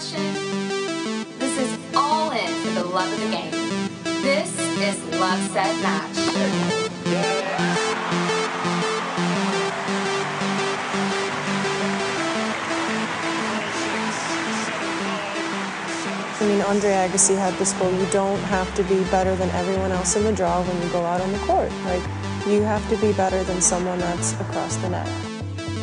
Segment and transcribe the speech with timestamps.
[0.00, 1.28] passion.
[1.38, 3.52] This is all in for the love of the game.
[4.22, 6.16] This is Love Set Match.
[16.40, 19.92] I mean, Andre Agassi had this quote, you don't have to be better than everyone
[19.92, 21.70] else in the draw when you go out on the court.
[21.84, 22.02] Like,
[22.46, 25.29] you have to be better than someone that's across the net.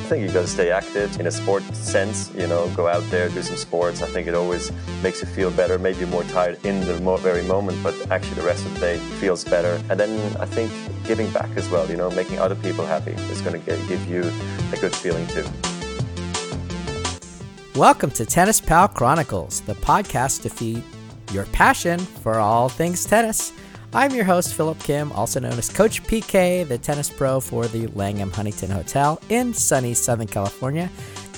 [0.07, 3.03] I think you got to stay active in a sport sense, you know, go out
[3.11, 4.01] there, do some sports.
[4.01, 4.71] I think it always
[5.03, 5.77] makes you feel better.
[5.77, 9.43] Maybe more tired in the very moment, but actually the rest of the day feels
[9.43, 9.83] better.
[9.89, 10.71] And then I think
[11.03, 14.21] giving back as well, you know, making other people happy is going to give you
[14.71, 15.45] a good feeling too.
[17.77, 20.83] Welcome to Tennis Pal Chronicles, the podcast to feed
[21.33, 23.51] your passion for all things tennis.
[23.93, 27.87] I'm your host, Phillip Kim, also known as Coach PK, the tennis pro for the
[27.87, 30.89] Langham Huntington Hotel in sunny Southern California,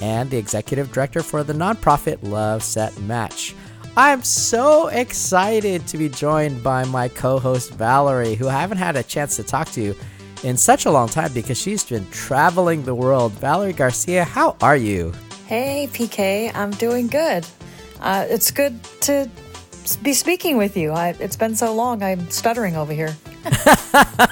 [0.01, 3.55] and the executive director for the nonprofit Love Set Match.
[3.95, 8.95] I'm so excited to be joined by my co host, Valerie, who I haven't had
[8.95, 9.93] a chance to talk to
[10.43, 13.31] in such a long time because she's been traveling the world.
[13.33, 15.13] Valerie Garcia, how are you?
[15.45, 17.45] Hey, PK, I'm doing good.
[17.99, 19.29] Uh, it's good to
[19.97, 20.91] be speaking with you.
[20.91, 23.15] I, it's been so long, I'm stuttering over here.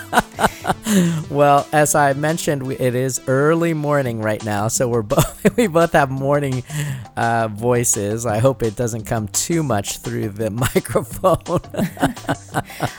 [1.29, 5.93] well, as I mentioned, it is early morning right now, so we're both we both
[5.93, 6.63] have morning
[7.15, 8.25] uh, voices.
[8.25, 11.61] I hope it doesn't come too much through the microphone.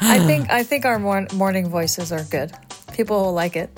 [0.00, 2.52] I think I think our mor- morning voices are good.
[2.92, 3.70] People will like it.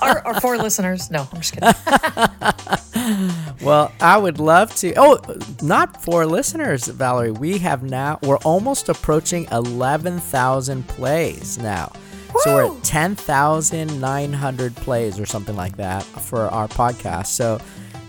[0.00, 1.10] our, our four listeners.
[1.10, 3.32] No, I'm just kidding.
[3.62, 4.92] Well, I would love to.
[4.96, 5.20] Oh,
[5.62, 7.30] not for listeners, Valerie.
[7.30, 8.18] We have now.
[8.22, 11.92] We're almost approaching eleven thousand plays now.
[12.40, 17.26] So we're at 10,900 plays or something like that for our podcast.
[17.26, 17.60] So,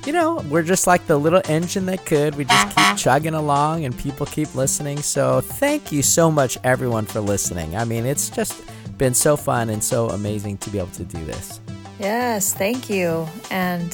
[0.05, 2.35] you know, we're just like the little engine that could.
[2.35, 5.01] We just keep chugging along and people keep listening.
[5.01, 7.75] So, thank you so much, everyone, for listening.
[7.75, 8.63] I mean, it's just
[8.97, 11.59] been so fun and so amazing to be able to do this.
[11.99, 13.27] Yes, thank you.
[13.51, 13.91] And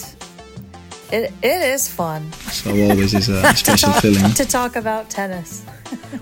[1.11, 2.31] it, it is fun.
[2.33, 4.31] So always is a special talk, feeling.
[4.33, 5.65] To talk about tennis.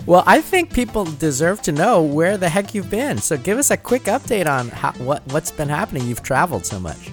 [0.06, 3.18] well, I think people deserve to know where the heck you've been.
[3.18, 6.06] So give us a quick update on how, what what's been happening.
[6.06, 7.10] You've traveled so much.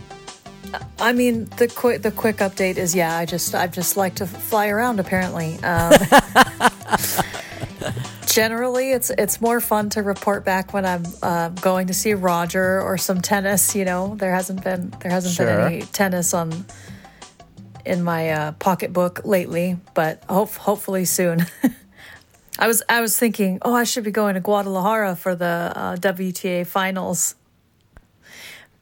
[1.00, 3.18] I mean, the quick the quick update is yeah.
[3.18, 5.00] I just I just like to fly around.
[5.00, 5.94] Apparently, um,
[8.26, 12.82] generally it's it's more fun to report back when I'm uh, going to see Roger
[12.82, 13.76] or some tennis.
[13.76, 15.46] You know, there hasn't been there hasn't Sure.
[15.46, 16.66] been any tennis on
[17.86, 21.46] in my uh, pocketbook lately, but hope, hopefully soon.
[22.60, 25.96] I was I was thinking, oh, I should be going to Guadalajara for the uh,
[25.98, 27.36] WTA finals,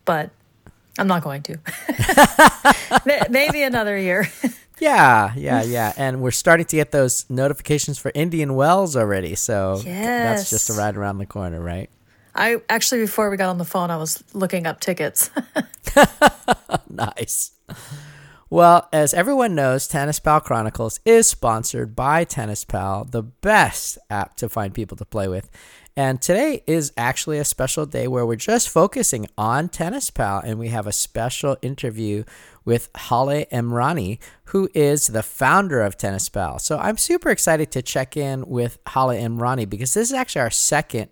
[0.05, 0.29] but
[0.97, 1.57] I'm not going to.
[3.29, 4.29] Maybe another year.
[4.79, 5.93] Yeah, yeah, yeah.
[5.95, 9.35] And we're starting to get those notifications for Indian Wells already.
[9.35, 11.89] So that's just a ride around the corner, right?
[12.35, 15.29] I actually before we got on the phone, I was looking up tickets.
[16.89, 17.51] nice.
[18.53, 24.35] Well, as everyone knows, Tennis Pal Chronicles is sponsored by Tennis Pal, the best app
[24.35, 25.49] to find people to play with.
[25.97, 30.59] And today is actually a special day where we're just focusing on Tennis Pal, and
[30.59, 32.25] we have a special interview
[32.63, 36.59] with Haleh Emrani, who is the founder of Tennis Pal.
[36.59, 40.51] So I'm super excited to check in with Haleh Emrani because this is actually our
[40.51, 41.09] second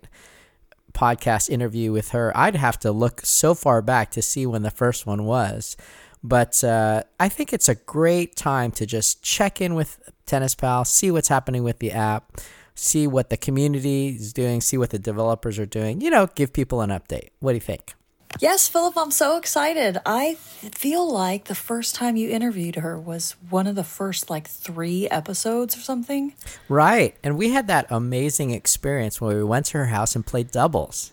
[0.92, 2.30] podcast interview with her.
[2.36, 5.76] I'd have to look so far back to see when the first one was.
[6.24, 10.84] But uh, I think it's a great time to just check in with Tennis Pal,
[10.84, 12.40] see what's happening with the app,
[12.74, 16.00] see what the community is doing, see what the developers are doing.
[16.00, 17.30] You know, give people an update.
[17.40, 17.94] What do you think?
[18.40, 19.98] yes, Phillip, I'm so excited.
[20.06, 24.48] I feel like the first time you interviewed her was one of the first like
[24.48, 26.34] three episodes or something.
[26.68, 27.16] Right.
[27.22, 31.12] And we had that amazing experience when we went to her house and played doubles.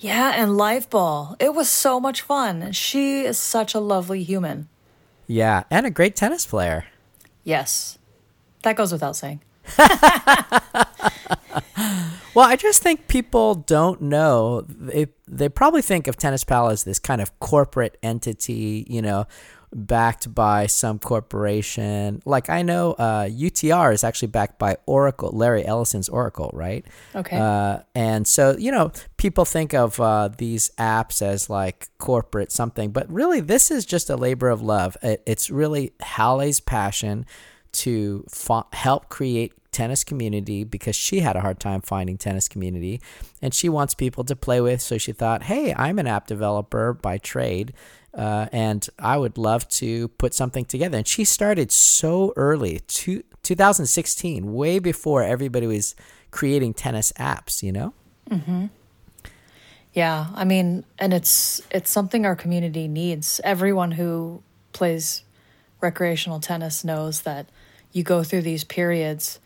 [0.00, 1.36] Yeah, and Life ball.
[1.38, 2.72] It was so much fun.
[2.72, 4.68] She is such a lovely human.
[5.26, 5.64] Yeah.
[5.70, 6.86] And a great tennis player.
[7.44, 7.98] Yes.
[8.62, 9.42] That goes without saying.
[12.34, 14.62] Well, I just think people don't know.
[14.68, 19.26] They they probably think of Tennis Pal as this kind of corporate entity, you know,
[19.72, 22.22] backed by some corporation.
[22.24, 26.84] Like I know uh, UTR is actually backed by Oracle, Larry Ellison's Oracle, right?
[27.14, 27.36] Okay.
[27.36, 32.90] Uh, and so you know, people think of uh, these apps as like corporate something,
[32.90, 34.96] but really, this is just a labor of love.
[35.02, 37.26] It, it's really Haleh's passion
[37.72, 43.00] to fa- help create tennis community because she had a hard time finding tennis community
[43.40, 46.92] and she wants people to play with so she thought hey i'm an app developer
[46.92, 47.72] by trade
[48.14, 50.98] uh, and I would love to put something together.
[50.98, 55.94] And she started so early, two, 2016, way before everybody was
[56.30, 57.62] creating tennis apps.
[57.62, 57.94] You know?
[58.30, 58.66] Mm-hmm.
[59.92, 63.40] Yeah, I mean, and it's it's something our community needs.
[63.42, 64.42] Everyone who
[64.72, 65.24] plays
[65.80, 67.48] recreational tennis knows that
[67.92, 69.40] you go through these periods.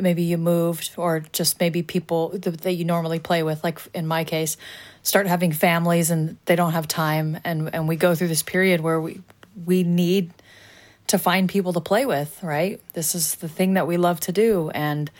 [0.00, 4.24] Maybe you moved, or just maybe people that you normally play with, like in my
[4.24, 4.56] case,
[5.02, 8.80] start having families and they don't have time, and and we go through this period
[8.80, 9.20] where we
[9.66, 10.32] we need
[11.08, 12.42] to find people to play with.
[12.42, 15.10] Right, this is the thing that we love to do, and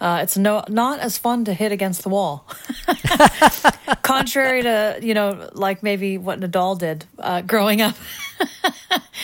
[0.00, 2.46] uh, it's no not as fun to hit against the wall.
[4.02, 7.96] contrary to you know like maybe what Nadal did uh, growing up.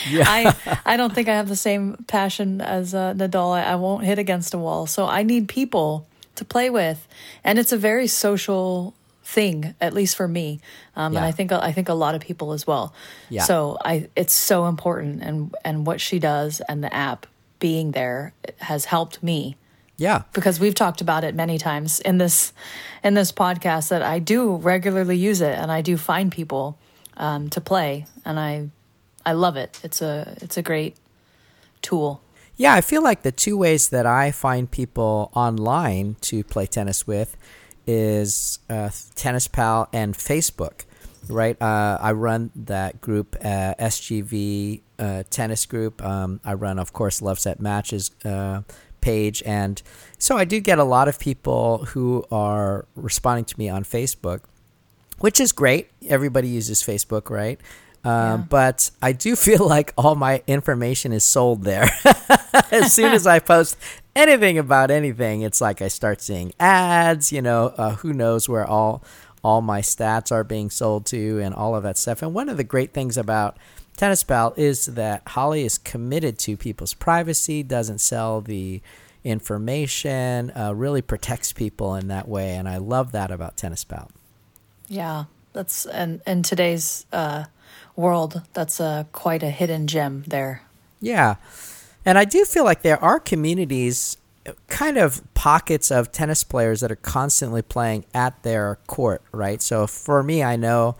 [0.07, 0.55] I
[0.85, 3.53] I don't think I have the same passion as uh, Nadal.
[3.53, 7.07] I, I won't hit against a wall, so I need people to play with,
[7.43, 8.93] and it's a very social
[9.23, 10.59] thing, at least for me,
[10.95, 11.19] um, Yeah.
[11.19, 12.93] and I think I think a lot of people as well.
[13.29, 13.43] Yeah.
[13.43, 17.25] So I it's so important, and and what she does and the app
[17.59, 19.55] being there has helped me
[19.97, 20.23] Yeah.
[20.33, 22.51] because we've talked about it many times in this
[23.03, 26.77] in this podcast that I do regularly use it and I do find people
[27.17, 28.69] um, to play and I
[29.25, 29.79] I love it.
[29.83, 30.97] It's a it's a great
[31.81, 32.21] tool.
[32.57, 37.05] Yeah, I feel like the two ways that I find people online to play tennis
[37.05, 37.35] with
[37.85, 40.85] is uh, Tennis Pal and Facebook,
[41.27, 41.61] right?
[41.61, 46.03] Uh, I run that group, uh, SGV uh, Tennis Group.
[46.03, 48.61] Um, I run, of course, Love Set Matches uh,
[49.05, 49.43] page.
[49.45, 49.81] And
[50.17, 54.41] so I do get a lot of people who are responding to me on Facebook,
[55.19, 55.91] which is great.
[56.09, 57.59] Everybody uses Facebook, right?
[58.03, 61.87] Um, But I do feel like all my information is sold there.
[62.71, 63.77] as soon as I post
[64.15, 67.31] anything about anything, it's like I start seeing ads.
[67.31, 69.03] You know, uh, who knows where all
[69.43, 72.23] all my stats are being sold to, and all of that stuff.
[72.23, 73.57] And one of the great things about
[73.95, 78.81] Tennis Pal is that Holly is committed to people's privacy, doesn't sell the
[79.23, 84.11] information, uh, really protects people in that way, and I love that about Tennis Pal.
[84.87, 87.45] Yeah, that's and in today's uh,
[87.95, 90.61] world, that's uh, quite a hidden gem there.
[90.99, 91.35] Yeah.
[92.05, 94.17] And I do feel like there are communities,
[94.67, 99.61] kind of pockets of tennis players that are constantly playing at their court, right?
[99.61, 100.95] So for me, I know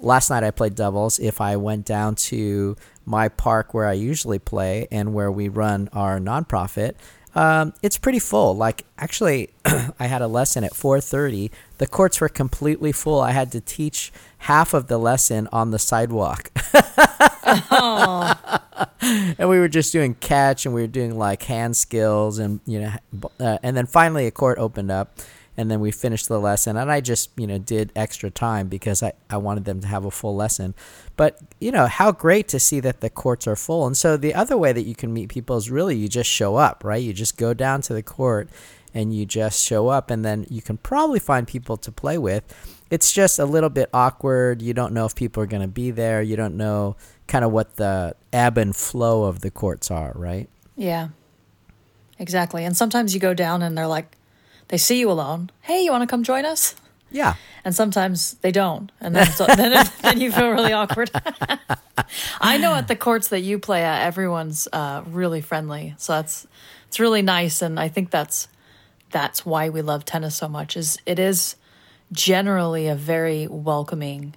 [0.00, 1.18] last night I played doubles.
[1.18, 5.88] If I went down to my park where I usually play and where we run
[5.92, 6.94] our nonprofit,
[7.34, 8.56] um, it's pretty full.
[8.56, 11.50] Like actually, I had a lesson at 4:30.
[11.78, 13.20] The courts were completely full.
[13.20, 16.50] I had to teach half of the lesson on the sidewalk.
[19.38, 22.80] and we were just doing catch and we were doing like hand skills and you
[22.80, 22.92] know
[23.38, 25.18] uh, and then finally a court opened up
[25.60, 26.76] and then we finished the lesson.
[26.76, 30.04] And i just you know did extra time because i, I wanted them to have
[30.04, 30.74] a full lesson.
[31.16, 33.86] But you know how great to see that the courts are full.
[33.86, 36.56] And so the other way that you can meet people is really you just show
[36.56, 37.02] up right?
[37.02, 38.48] You just go down to the court
[38.94, 42.42] and you just show up and then you can probably find people to play with.
[42.90, 44.62] It's just a little bit awkward.
[44.62, 46.22] You don't know if people are going to be there.
[46.22, 46.96] You don't know
[47.28, 50.48] kind of what the ebb and flow of the courts are right?
[50.74, 51.08] Yeah,
[52.18, 52.64] exactly.
[52.64, 54.16] And sometimes you go down and they're like,
[54.70, 55.50] they see you alone.
[55.60, 56.74] Hey, you want to come join us?
[57.10, 57.34] yeah
[57.64, 61.10] and sometimes they don't and then so, then, then you feel really awkward
[62.40, 66.46] i know at the courts that you play at everyone's uh, really friendly so that's
[66.86, 68.48] it's really nice and i think that's
[69.10, 71.56] that's why we love tennis so much is it is
[72.12, 74.34] generally a very welcoming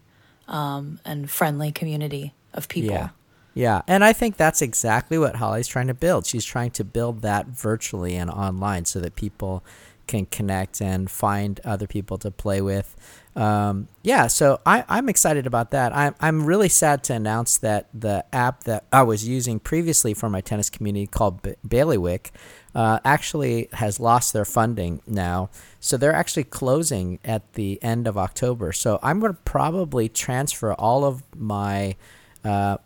[0.47, 3.09] um, and friendly community of people Yeah.
[3.55, 3.83] Yeah.
[3.87, 6.25] And I think that's exactly what Holly's trying to build.
[6.25, 9.63] She's trying to build that virtually and online so that people
[10.07, 12.95] can connect and find other people to play with.
[13.35, 15.95] Um, yeah, so I, I'm excited about that.
[15.95, 20.29] I'm, I'm really sad to announce that the app that I was using previously for
[20.29, 22.31] my tennis community called ba- Bailiwick
[22.75, 25.49] uh, actually has lost their funding now.
[25.79, 28.71] So they're actually closing at the end of October.
[28.71, 31.95] So I'm going to probably transfer all of my
[32.43, 32.77] uh,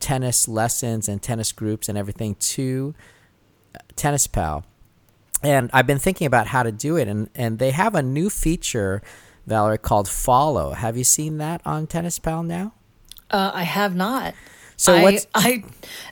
[0.00, 2.94] tennis lessons and tennis groups and everything to
[3.96, 4.64] Tennis Pal.
[5.44, 8.30] And I've been thinking about how to do it, and, and they have a new
[8.30, 9.02] feature,
[9.46, 10.72] Valerie, called Follow.
[10.72, 12.72] Have you seen that on Tennis Pal now?
[13.30, 14.34] uh, i have not
[14.76, 15.64] So I, what's I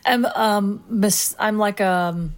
[0.07, 2.35] am um mis- I'm like um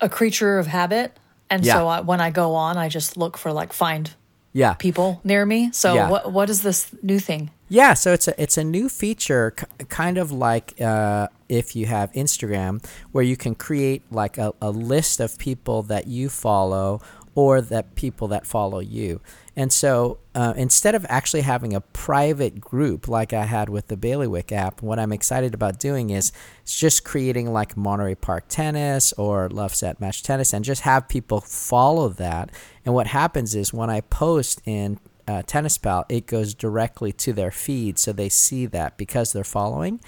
[0.00, 1.16] a creature of habit,
[1.48, 1.74] and Yeah.
[1.74, 4.10] so I, when I go on, I just look for like find
[4.52, 5.70] yeah people near me.
[5.72, 6.08] So Yeah.
[6.10, 7.50] what what is this new thing?
[7.74, 11.86] Yeah, so it's a it's a new feature, k- kind of like uh, if you
[11.86, 17.00] have Instagram, where you can create like a, a list of people that you follow
[17.34, 19.20] or that people that follow you.
[19.56, 23.96] And so uh, instead of actually having a private group like I had with the
[23.96, 26.30] Bailiwick app, what I'm excited about doing is
[26.64, 31.40] just creating like Monterey Park Tennis or Love Set Match Tennis and just have people
[31.40, 32.50] follow that.
[32.84, 37.32] And what happens is when I post in uh, Tennis Pal, it goes directly to
[37.32, 40.00] their feed, so they see that because they're following.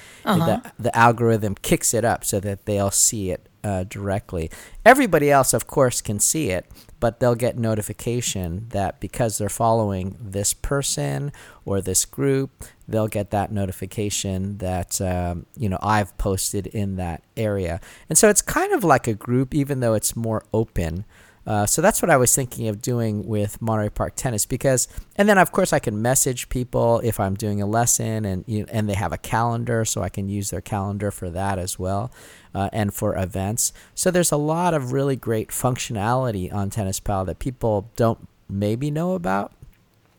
[0.47, 4.51] The, the algorithm kicks it up so that they'll see it uh, directly.
[4.85, 6.67] Everybody else, of course, can see it,
[7.01, 11.33] but they'll get notification that because they're following this person
[11.65, 17.25] or this group, they'll get that notification that um, you know I've posted in that
[17.37, 17.81] area.
[18.09, 21.05] And so it's kind of like a group, even though it's more open.
[21.47, 25.29] Uh, so that's what I was thinking of doing with Monterey Park Tennis because, and
[25.29, 28.89] then of course I can message people if I'm doing a lesson and you and
[28.89, 32.11] they have a calendar, so I can use their calendar for that as well,
[32.55, 33.73] uh, and for events.
[33.95, 38.91] So there's a lot of really great functionality on Tennis Pal that people don't maybe
[38.91, 39.53] know about.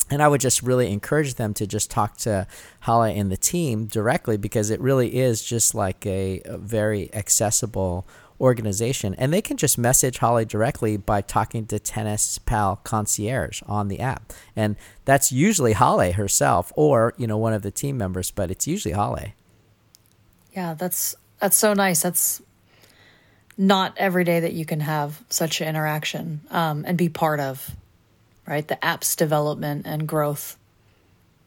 [0.10, 2.48] And I would just really encourage them to just talk to
[2.84, 8.08] Haleh and the team directly because it really is just like a, a very accessible
[8.40, 9.16] organization.
[9.16, 14.00] And they can just message Holly directly by talking to Tennis Pal Concierge on the
[14.00, 14.34] app.
[14.56, 14.76] And
[15.06, 18.94] that's usually Holly herself or, you know, one of the team members, but it's usually
[18.94, 19.34] Holly.
[20.54, 22.02] Yeah, that's that's so nice.
[22.02, 22.42] That's
[23.58, 27.76] not every day that you can have such interaction um, and be part of,
[28.48, 28.68] right?
[28.68, 30.58] The app's development and growth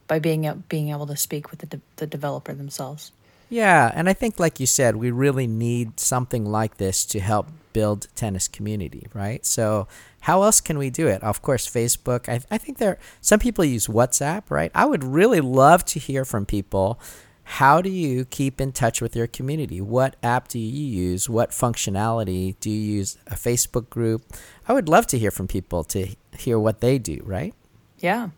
[0.07, 3.13] by being being able to speak with the de- the developer themselves.
[3.51, 7.49] Yeah, and I think, like you said, we really need something like this to help
[7.73, 9.45] build tennis community, right?
[9.45, 9.89] So,
[10.21, 11.21] how else can we do it?
[11.25, 12.29] Of course, Facebook.
[12.29, 14.71] I, I think there some people use WhatsApp, right?
[14.73, 17.01] I would really love to hear from people.
[17.43, 19.81] How do you keep in touch with your community?
[19.81, 21.29] What app do you use?
[21.29, 23.19] What functionality do you use?
[23.27, 24.23] A Facebook group?
[24.69, 27.53] I would love to hear from people to hear what they do, right?
[27.99, 28.29] Yeah,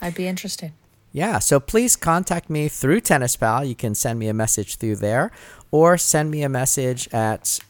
[0.00, 0.72] I'd be interested.
[1.12, 3.64] Yeah, so please contact me through Tennis Pal.
[3.64, 5.30] You can send me a message through there
[5.70, 7.60] or send me a message at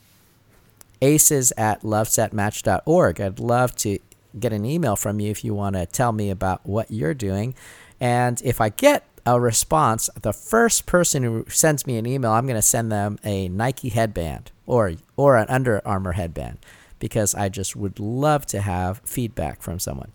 [1.00, 3.20] aces at lovesetmatch.org.
[3.20, 3.98] I'd love to
[4.38, 7.54] get an email from you if you want to tell me about what you're doing.
[8.00, 12.46] And if I get a response, the first person who sends me an email, I'm
[12.46, 16.58] going to send them a Nike headband or or an Under Armour headband
[16.98, 20.12] because I just would love to have feedback from someone.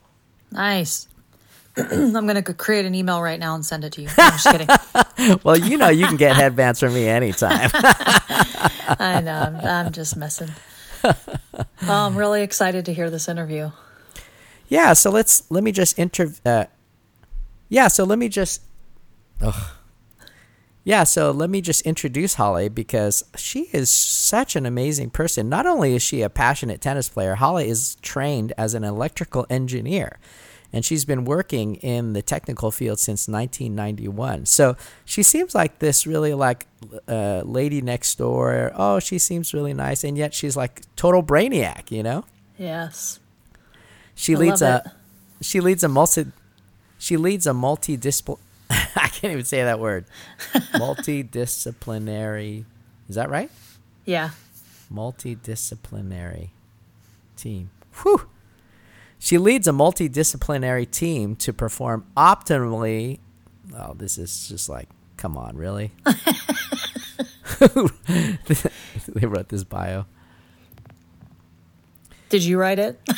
[0.51, 1.09] Nice.
[1.91, 4.07] I'm gonna create an email right now and send it to you.
[4.17, 4.67] No, I'm just kidding.
[5.43, 7.71] Well, you know you can get headbands from me anytime.
[7.73, 9.33] I know.
[9.33, 10.49] I'm, I'm just messing.
[11.89, 13.71] Oh, I'm really excited to hear this interview.
[14.67, 16.33] Yeah, so let's let me just inter.
[16.45, 16.65] Uh,
[17.69, 18.61] yeah, so let me just.
[19.41, 19.71] Ugh.
[20.83, 25.49] Yeah, so let me just introduce Holly because she is such an amazing person.
[25.49, 30.17] Not only is she a passionate tennis player, Holly is trained as an electrical engineer.
[30.73, 34.45] And she's been working in the technical field since 1991.
[34.45, 36.67] So she seems like this really like
[37.07, 38.71] uh, lady next door.
[38.75, 42.25] Oh, she seems really nice, and yet she's like total brainiac, you know.
[42.57, 43.19] Yes.
[44.13, 44.93] She I leads a
[45.39, 46.25] she leads a multi
[46.97, 50.05] she leads a multidiscipl I can't even say that word.
[50.73, 52.65] Multidisciplinary.
[53.07, 53.49] Is that right?
[54.05, 54.31] Yeah.
[54.93, 56.49] Multidisciplinary
[57.35, 57.69] team.
[58.01, 58.27] Whew.
[59.19, 63.19] She leads a multidisciplinary team to perform optimally.
[63.75, 65.91] Oh, this is just like, come on, really?
[67.59, 70.05] they wrote this bio.
[72.29, 72.99] Did you write it?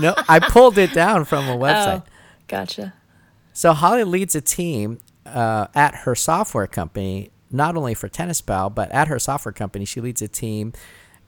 [0.00, 2.02] No, I pulled it down from a website.
[2.02, 2.10] Oh,
[2.46, 2.92] gotcha.
[3.54, 8.68] So Holly leads a team uh, at her software company, not only for Tennis Pal,
[8.68, 10.74] but at her software company, she leads a team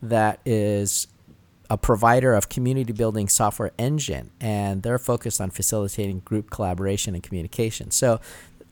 [0.02, 1.06] that is
[1.70, 7.22] a provider of community building software engine, and they're focused on facilitating group collaboration and
[7.22, 7.92] communication.
[7.92, 8.20] So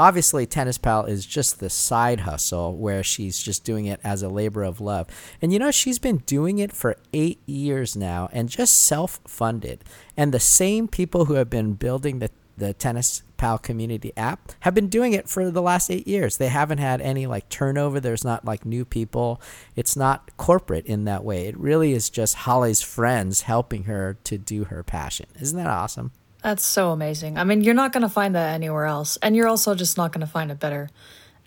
[0.00, 4.28] obviously tennis pal is just the side hustle where she's just doing it as a
[4.28, 5.08] labor of love
[5.42, 9.82] and you know she's been doing it for eight years now and just self-funded
[10.16, 14.74] and the same people who have been building the, the tennis pal community app have
[14.74, 18.24] been doing it for the last eight years they haven't had any like turnover there's
[18.24, 19.40] not like new people
[19.74, 24.36] it's not corporate in that way it really is just holly's friends helping her to
[24.36, 26.10] do her passion isn't that awesome
[26.42, 27.36] That's so amazing.
[27.36, 29.18] I mean, you're not going to find that anywhere else.
[29.22, 30.88] And you're also just not going to find a better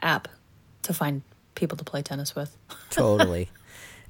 [0.01, 0.27] app
[0.81, 1.21] to find
[1.55, 2.57] people to play tennis with.
[2.89, 3.50] totally.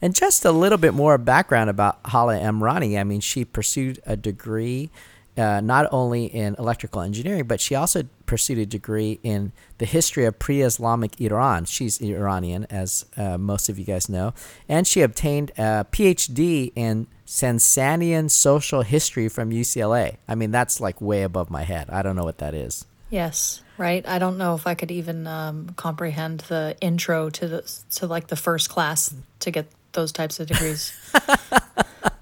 [0.01, 2.99] And just a little bit more background about Haleh Emrani.
[2.99, 4.89] I mean, she pursued a degree
[5.37, 10.25] uh, not only in electrical engineering, but she also pursued a degree in the history
[10.25, 11.65] of pre Islamic Iran.
[11.65, 14.33] She's Iranian, as uh, most of you guys know.
[14.67, 20.17] And she obtained a PhD in Sasanian social history from UCLA.
[20.27, 21.89] I mean, that's like way above my head.
[21.89, 22.85] I don't know what that is.
[23.09, 24.07] Yes, right.
[24.07, 28.27] I don't know if I could even um, comprehend the intro to the to like
[28.27, 30.93] the first class to get those types of degrees.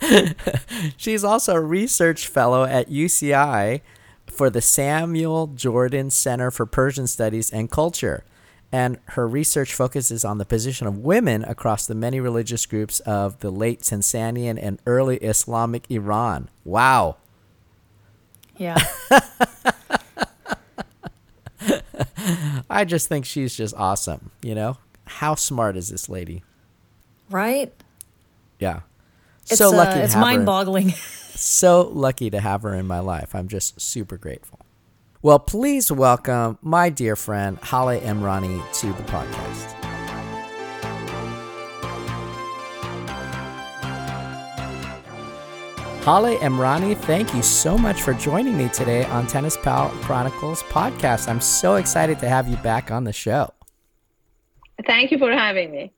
[0.98, 3.82] She's also a research fellow at UCI
[4.28, 8.24] for the Samuel Jordan Center for Persian Studies and Culture.
[8.72, 13.40] And her research focuses on the position of women across the many religious groups of
[13.40, 16.50] the late Sasanian and early Islamic Iran.
[16.64, 17.18] Wow.
[18.58, 18.78] Yeah.
[22.70, 24.78] I just think she's just awesome, you know?
[25.06, 26.44] How smart is this lady?
[27.30, 27.74] Right?
[28.60, 28.82] Yeah.
[29.44, 30.26] It's, so lucky uh, to it's have her.
[30.26, 30.90] mind boggling.
[31.36, 33.34] so lucky to have her in my life.
[33.34, 34.60] I'm just super grateful.
[35.22, 39.76] Well, please welcome my dear friend Haleh Emrani to the podcast.
[46.04, 51.28] Haleh Emrani, thank you so much for joining me today on Tennis Pal Chronicles podcast.
[51.28, 53.54] I'm so excited to have you back on the show.
[54.88, 55.92] Thank you for having me.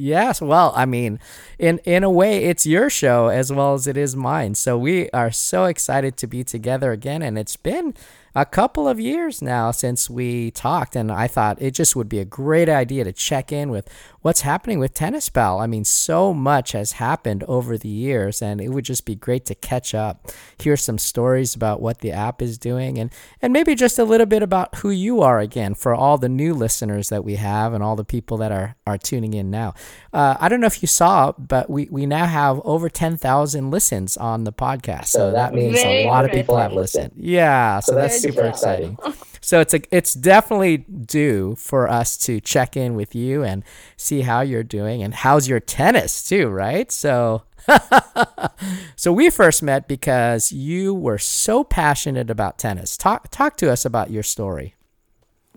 [0.00, 1.20] Yes, well, I mean,
[1.58, 4.54] in in a way, it's your show as well as it is mine.
[4.54, 7.92] So we are so excited to be together again, and it's been
[8.34, 12.20] a couple of years now since we talked, and I thought it just would be
[12.20, 13.88] a great idea to check in with
[14.22, 15.58] what's happening with Tennis Pal.
[15.58, 19.46] I mean, so much has happened over the years, and it would just be great
[19.46, 23.74] to catch up, hear some stories about what the app is doing, and and maybe
[23.74, 27.24] just a little bit about who you are again for all the new listeners that
[27.24, 29.74] we have and all the people that are are tuning in now.
[30.12, 33.70] Uh, I don't know if you saw, but we we now have over ten thousand
[33.70, 37.12] listens on the podcast, so that means a lot of people have listened.
[37.16, 38.92] Yeah, so that's super exciting.
[38.94, 39.16] exciting.
[39.42, 43.64] So it's a, it's definitely due for us to check in with you and
[43.96, 46.92] see how you're doing and how's your tennis too, right?
[46.92, 47.42] So
[48.96, 52.96] so we first met because you were so passionate about tennis.
[52.96, 54.74] Talk talk to us about your story.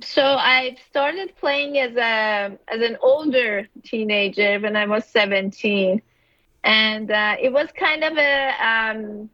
[0.01, 6.01] So I started playing as a as an older teenager when I was 17,
[6.63, 9.29] and uh, it was kind of a um,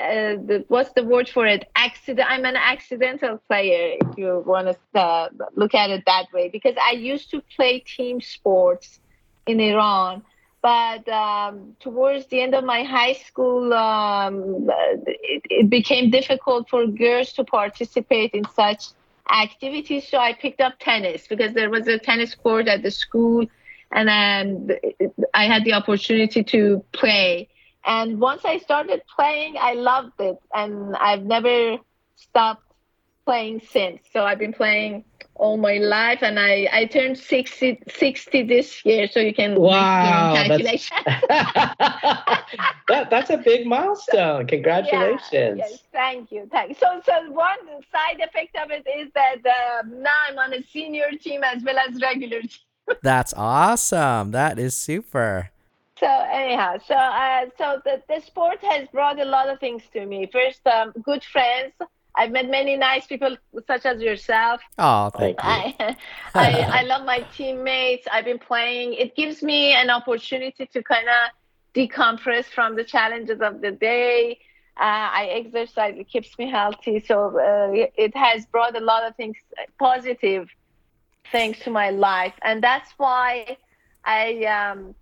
[0.00, 1.68] uh, the, what's the word for it?
[1.76, 2.26] Accident.
[2.30, 6.74] I'm an accidental player, if you want to uh, look at it that way, because
[6.82, 9.00] I used to play team sports
[9.46, 10.22] in Iran.
[10.62, 14.68] But um, towards the end of my high school, um,
[15.06, 18.86] it, it became difficult for girls to participate in such
[19.30, 20.08] activities.
[20.08, 23.46] So I picked up tennis because there was a tennis court at the school,
[23.92, 24.76] and um,
[25.34, 27.49] I had the opportunity to play.
[27.84, 31.78] And once I started playing, I loved it, and I've never
[32.16, 32.62] stopped
[33.24, 34.02] playing since.
[34.12, 39.08] So I've been playing all my life, and I, I turned 60, 60 this year,
[39.10, 40.90] so you can Wow, own that's-
[42.88, 44.46] that, that's a big milestone.
[44.54, 45.30] Congratulations.
[45.32, 46.48] Yeah, yes, thank you.
[46.50, 46.74] Thank you.
[46.78, 47.58] So, so one
[47.90, 51.78] side effect of it is that uh, now I'm on a senior team as well
[51.78, 52.50] as regular team.
[53.02, 54.32] That's awesome.
[54.32, 55.50] That is super.
[56.00, 60.06] So anyhow, so uh, so the, the sport has brought a lot of things to
[60.06, 60.26] me.
[60.32, 61.74] First, um, good friends.
[62.16, 63.36] I've met many nice people
[63.66, 64.60] such as yourself.
[64.78, 65.48] Oh, thank you.
[65.48, 65.74] I,
[66.34, 68.06] I I love my teammates.
[68.10, 68.94] I've been playing.
[68.94, 71.30] It gives me an opportunity to kind of
[71.74, 74.38] decompress from the challenges of the day.
[74.78, 75.94] Uh, I exercise.
[75.98, 77.00] It keeps me healthy.
[77.00, 79.36] So uh, it- it has brought a lot of things
[79.78, 80.48] positive
[81.30, 83.56] things to my life, and that's why
[84.04, 84.44] I.
[84.46, 84.94] Um,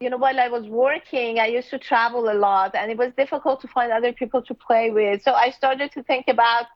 [0.00, 3.12] you know, while I was working, I used to travel a lot, and it was
[3.16, 5.22] difficult to find other people to play with.
[5.22, 6.66] So I started to think about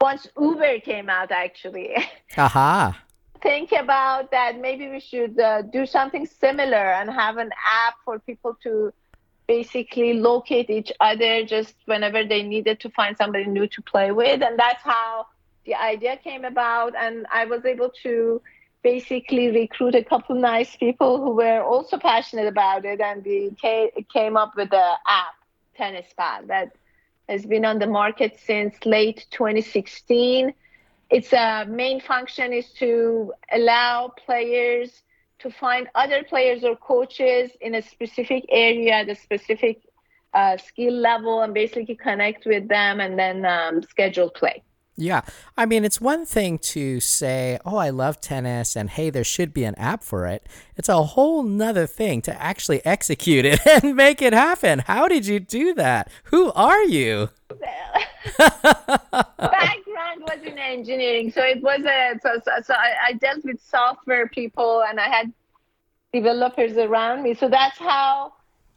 [0.00, 1.96] once Uber came out, actually.
[2.36, 2.96] Aha.
[3.42, 7.50] think about that maybe we should uh, do something similar and have an
[7.86, 8.92] app for people to
[9.46, 14.42] basically locate each other just whenever they needed to find somebody new to play with
[14.42, 15.26] and that's how
[15.66, 18.40] the idea came about and i was able to
[18.84, 23.50] basically recruit a couple nice people who were also passionate about it and we
[24.12, 25.34] came up with the app
[25.76, 26.76] tennis pal that
[27.28, 30.54] has been on the market since late 2016
[31.10, 35.02] its uh, main function is to allow players
[35.38, 39.82] to find other players or coaches in a specific area, at a specific
[40.32, 44.62] uh, skill level, and basically connect with them and then um, schedule play.
[44.96, 45.22] Yeah.
[45.56, 49.52] I mean, it's one thing to say, oh, I love tennis and hey, there should
[49.52, 50.46] be an app for it.
[50.76, 54.80] It's a whole nother thing to actually execute it and make it happen.
[54.80, 56.10] How did you do that?
[56.24, 57.30] Who are you?
[58.38, 63.60] background was in engineering, so it was a so so, so I, I dealt with
[63.62, 65.32] software people and I had
[66.12, 67.34] developers around me.
[67.34, 68.32] So that's how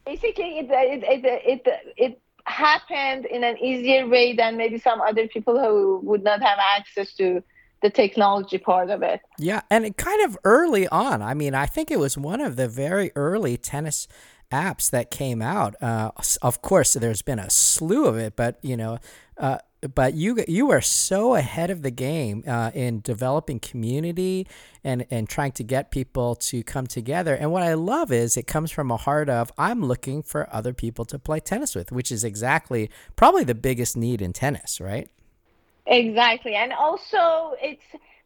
[0.05, 5.01] basically it it it it, it, it happened in an easier way than maybe some
[5.01, 7.43] other people who would not have access to
[7.81, 9.21] the technology part of it.
[9.37, 11.21] Yeah, and it kind of early on.
[11.21, 14.07] I mean, I think it was one of the very early tennis
[14.51, 15.75] apps that came out.
[15.81, 18.97] Uh, of course, there's been a slew of it, but you know,
[19.37, 19.59] uh,
[19.93, 24.47] but you you are so ahead of the game uh, in developing community
[24.83, 27.35] and and trying to get people to come together.
[27.35, 30.73] And what I love is it comes from a heart of I'm looking for other
[30.73, 35.09] people to play tennis with, which is exactly probably the biggest need in tennis, right?
[35.85, 37.83] Exactly, and also it's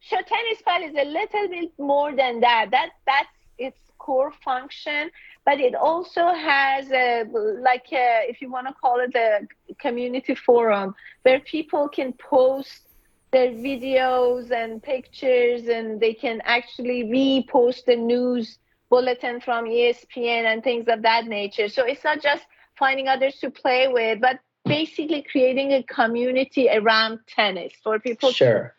[0.08, 2.68] so tennis pal is a little bit more than that.
[2.70, 5.10] That that's its core function
[5.44, 7.24] but it also has a
[7.60, 9.46] like a, if you want to call it a
[9.86, 12.88] community forum where people can post
[13.30, 18.58] their videos and pictures and they can actually repost the news
[18.90, 22.44] bulletin from espn and things of that nature so it's not just
[22.78, 28.74] finding others to play with but basically creating a community around tennis for people sure.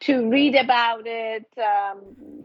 [0.00, 1.98] to, to read about it um,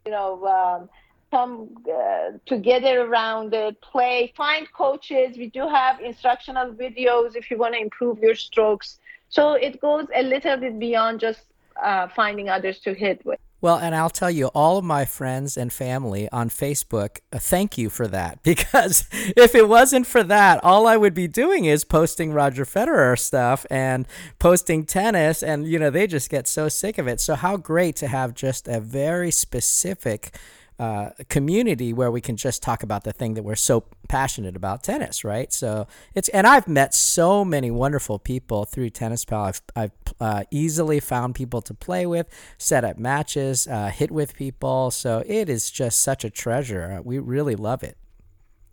[0.06, 0.90] you know um,
[1.32, 5.38] come uh, together around it, play, find coaches.
[5.38, 9.00] We do have instructional videos if you want to improve your strokes.
[9.30, 11.46] So it goes a little bit beyond just
[11.82, 13.40] uh, finding others to hit with.
[13.62, 17.78] Well, and I'll tell you, all of my friends and family on Facebook, uh, thank
[17.78, 18.40] you for that.
[18.52, 23.18] Because if it wasn't for that, all I would be doing is posting Roger Federer
[23.18, 24.08] stuff and
[24.40, 25.44] posting tennis.
[25.44, 27.22] And, you know, they just get so sick of it.
[27.22, 30.32] So, how great to have just a very specific
[30.80, 34.84] uh, community where we can just talk about the thing that we're so passionate about
[34.84, 35.54] tennis right?
[35.54, 39.44] So it's and i've met so many wonderful people through tennis pal.
[39.44, 44.36] I've, I've uh, easily found people to play with set up matches uh, hit with
[44.36, 44.92] people.
[44.92, 47.02] So it is just such a treasure.
[47.04, 47.98] We really love it.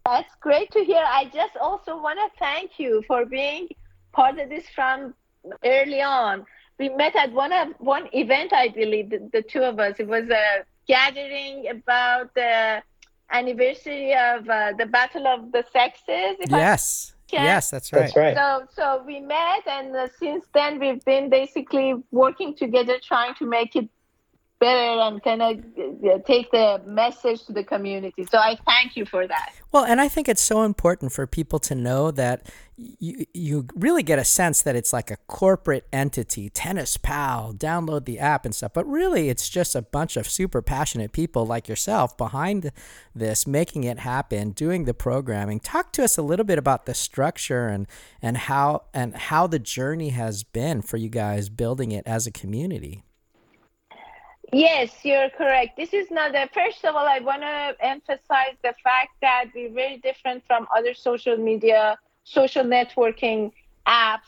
[0.04, 1.04] That's great to hear.
[1.06, 3.68] I just also want to thank you for being
[4.12, 5.14] part of this from
[5.64, 6.46] early on.
[6.78, 9.96] We met at one of one event i believe the, the two of us.
[9.98, 12.82] It was a gathering about the
[13.30, 16.36] anniversary of uh, the Battle of the Sexes.
[16.48, 17.14] yes.
[17.30, 18.00] Yes, that's right.
[18.00, 18.34] That's right.
[18.34, 23.44] So, so we met, and uh, since then we've been basically working together, trying to
[23.44, 23.86] make it
[24.60, 25.58] better and kind of
[26.04, 28.26] uh, take the message to the community.
[28.30, 29.52] So I thank you for that.
[29.70, 34.02] Well, and I think it's so important for people to know that you you really
[34.02, 38.54] get a sense that it's like a corporate entity, Tennis Pal, download the app and
[38.54, 38.72] stuff.
[38.72, 42.70] But really, it's just a bunch of super passionate people like yourself behind
[43.14, 45.60] this, making it happen, doing the programming.
[45.60, 47.86] Talk to us a little bit about the structure and
[48.22, 52.30] and how and how the journey has been for you guys building it as a
[52.30, 53.02] community.
[54.52, 55.76] Yes, you're correct.
[55.76, 59.72] This is not the first of all, I want to emphasize the fact that we're
[59.72, 63.52] very different from other social media, social networking
[63.86, 64.20] apps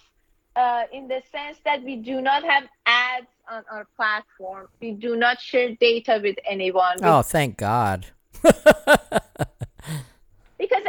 [0.56, 4.68] uh, in the sense that we do not have ads on our platform.
[4.80, 6.98] We do not share data with anyone.
[7.02, 8.06] Oh, thank God.
[8.42, 8.52] because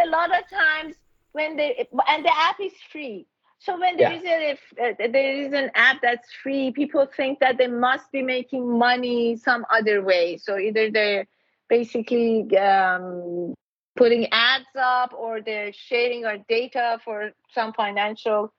[0.04, 0.96] a lot of times
[1.32, 3.26] when they, and the app is free.
[3.62, 4.18] So when there yeah.
[4.18, 8.12] is a if, uh, there is an app that's free, people think that they must
[8.12, 10.38] be making money some other way.
[10.38, 11.28] So either they're
[11.70, 13.54] basically um,
[13.96, 18.52] putting ads up or they're sharing our data for some financial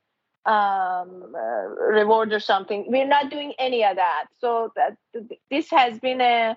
[0.46, 2.84] um, uh, reward or something.
[2.86, 4.26] We're not doing any of that.
[4.38, 4.96] So that
[5.50, 6.56] this has been a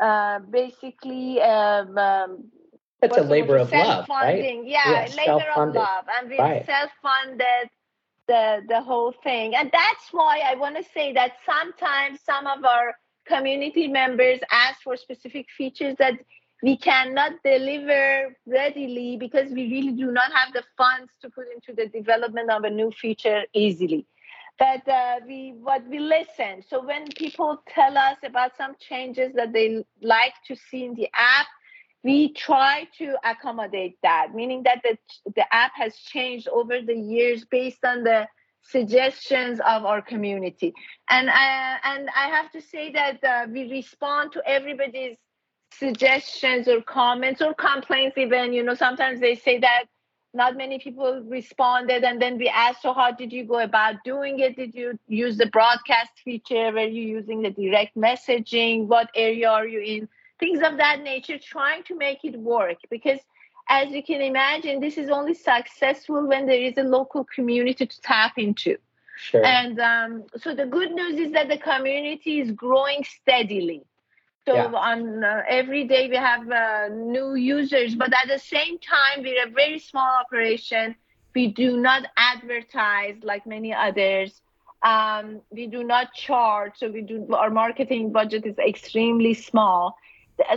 [0.00, 2.44] uh, basically um, um,
[3.02, 4.62] it's a labor of love, right?
[4.64, 6.64] Yeah, yeah labor of love, and we right.
[6.64, 7.70] self-funded
[8.26, 12.64] the the whole thing, and that's why I want to say that sometimes some of
[12.64, 12.94] our
[13.26, 16.14] community members ask for specific features that
[16.62, 21.74] we cannot deliver readily because we really do not have the funds to put into
[21.74, 24.06] the development of a new feature easily.
[24.58, 26.62] But uh, we what we listen.
[26.66, 31.08] So when people tell us about some changes that they like to see in the
[31.12, 31.46] app
[32.06, 34.96] we try to accommodate that, meaning that the,
[35.34, 38.28] the app has changed over the years based on the
[38.62, 40.72] suggestions of our community.
[41.10, 45.16] And I, and I have to say that uh, we respond to everybody's
[45.72, 48.52] suggestions or comments or complaints even.
[48.52, 49.86] You know sometimes they say that
[50.32, 54.38] not many people responded and then we asked so how did you go about doing
[54.38, 54.54] it?
[54.56, 56.70] Did you use the broadcast feature?
[56.72, 58.86] Were you using the direct messaging?
[58.86, 60.08] What area are you in
[60.38, 63.20] things of that nature trying to make it work because
[63.68, 68.00] as you can imagine this is only successful when there is a local community to
[68.02, 68.76] tap into
[69.16, 69.44] Sure.
[69.44, 73.84] and um, so the good news is that the community is growing steadily.
[74.46, 74.70] So Yeah.
[74.74, 79.46] on uh, every day we have uh, new users, but at the same time we're
[79.46, 80.94] a very small operation.
[81.34, 84.40] We do not advertise like many others.
[84.82, 89.96] Um, we do not charge, so we do our marketing budget is extremely small.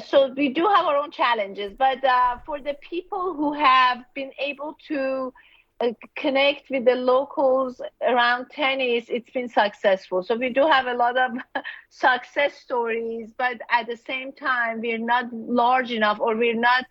[0.07, 4.31] So we do have our own challenges, but uh, for the people who have been
[4.37, 5.33] able to
[5.79, 10.21] uh, connect with the locals around tennis, it's been successful.
[10.21, 11.31] So we do have a lot of
[11.89, 16.85] success stories, but at the same time, we're not large enough, or we're not,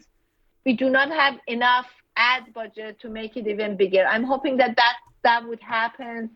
[0.64, 4.06] we do not have enough ad budget to make it even bigger.
[4.06, 6.30] I'm hoping that that that would happen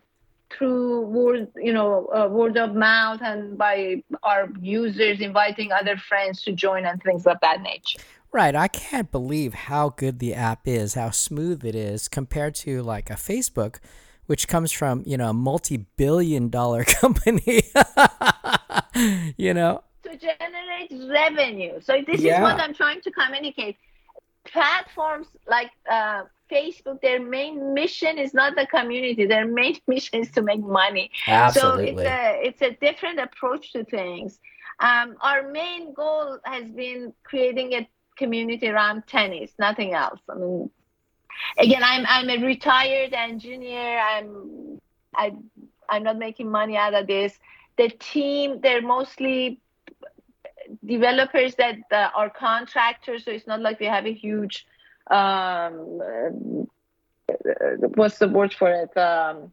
[0.57, 6.41] through word, you know, uh, word of mouth and by our users inviting other friends
[6.43, 7.99] to join and things of that nature.
[8.31, 8.55] Right.
[8.55, 13.09] I can't believe how good the app is, how smooth it is compared to like
[13.09, 13.77] a Facebook,
[14.25, 17.63] which comes from, you know, a multi billion dollar company.
[19.37, 19.83] you know?
[20.03, 21.79] to generate revenue.
[21.81, 23.77] So this is what I'm trying to communicate.
[24.45, 29.25] Platforms like uh, Facebook, their main mission is not the community.
[29.25, 31.11] Their main mission is to make money.
[31.27, 31.95] Absolutely.
[31.95, 34.39] So it's a it's a different approach to things.
[34.79, 40.19] Um, our main goal has been creating a community around tennis, nothing else.
[40.29, 40.69] I mean,
[41.57, 43.99] again, I'm I'm a retired engineer.
[43.99, 44.79] I'm
[45.15, 45.33] I
[45.89, 47.37] I'm not making money out of this.
[47.77, 49.59] The team, they're mostly
[50.85, 54.65] developers that uh, are contractors, so it's not like we have a huge
[55.09, 55.99] um,
[57.29, 58.95] uh, what's the word for it?
[58.97, 59.51] Um,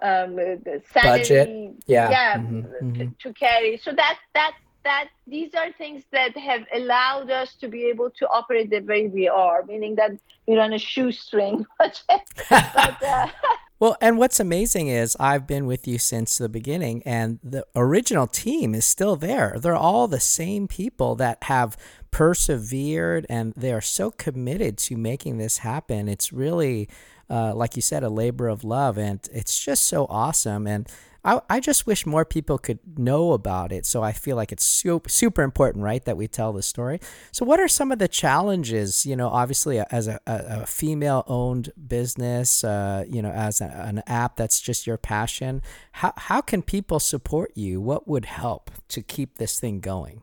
[0.00, 1.74] um, the salary, Budget.
[1.86, 2.10] Yeah.
[2.10, 3.18] yeah, Mhm, to, mhm.
[3.18, 3.76] to carry.
[3.78, 8.28] So that that that these are things that have allowed us to be able to
[8.28, 10.12] operate the way we are, meaning that
[10.46, 12.22] we're on a shoestring budget.
[12.48, 13.26] but, uh,
[13.80, 18.26] Well, and what's amazing is I've been with you since the beginning, and the original
[18.26, 19.56] team is still there.
[19.56, 21.76] They're all the same people that have
[22.10, 26.08] persevered, and they are so committed to making this happen.
[26.08, 26.88] It's really,
[27.30, 30.66] uh, like you said, a labor of love, and it's just so awesome.
[30.66, 30.88] And
[31.24, 33.84] I, I just wish more people could know about it.
[33.86, 37.00] So I feel like it's super, super important, right, that we tell the story.
[37.32, 39.04] So, what are some of the challenges?
[39.04, 43.66] You know, obviously, as a, a, a female owned business, uh, you know, as a,
[43.66, 47.80] an app that's just your passion, how, how can people support you?
[47.80, 50.22] What would help to keep this thing going?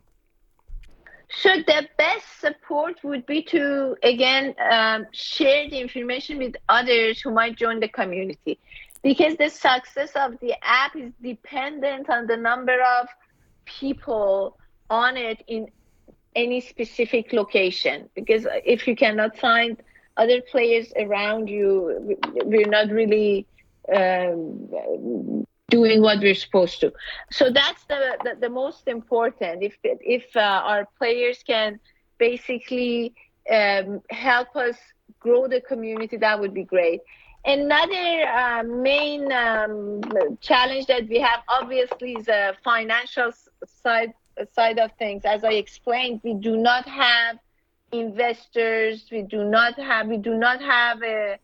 [1.30, 7.32] So the best support would be to again um, share the information with others who
[7.32, 8.60] might join the community,
[9.04, 13.08] because the success of the app is dependent on the number of
[13.66, 14.58] people
[14.90, 15.68] on it in
[16.36, 18.10] any specific location.
[18.16, 19.82] Because if you cannot find
[20.18, 23.46] other players around you, we- we're not really
[23.94, 26.94] um, doing what we're supposed to.
[27.32, 29.64] So that's the, the, the most important.
[29.64, 31.80] If if uh, our players can
[32.18, 33.14] basically
[33.52, 34.78] um, help us
[35.20, 37.02] grow the community, that would be great.
[37.46, 40.02] Another uh, main um,
[40.42, 43.32] challenge that we have, obviously, is the financial
[43.84, 44.14] side
[44.54, 45.24] side of things.
[45.26, 47.38] As I explained, we do not have
[47.92, 49.06] investors.
[49.12, 51.38] We do not have we do not have a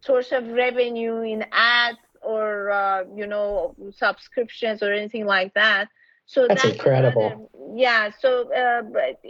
[0.00, 5.88] source of revenue in ads or uh, you know subscriptions or anything like that.
[6.26, 7.26] So That's incredible.
[7.26, 8.10] another- yeah.
[8.20, 9.20] So uh, but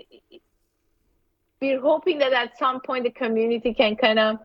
[1.60, 4.38] we're hoping that at some point the community can kind of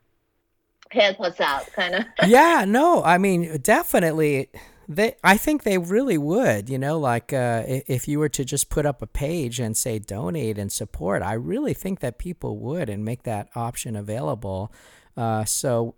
[0.91, 2.05] help us out, kind of.
[2.27, 4.49] yeah, no, I mean, definitely.
[4.89, 6.69] They, I think they really would.
[6.69, 9.99] You know, like uh, if you were to just put up a page and say
[9.99, 14.71] donate and support, I really think that people would and make that option available.
[15.17, 15.95] Uh, so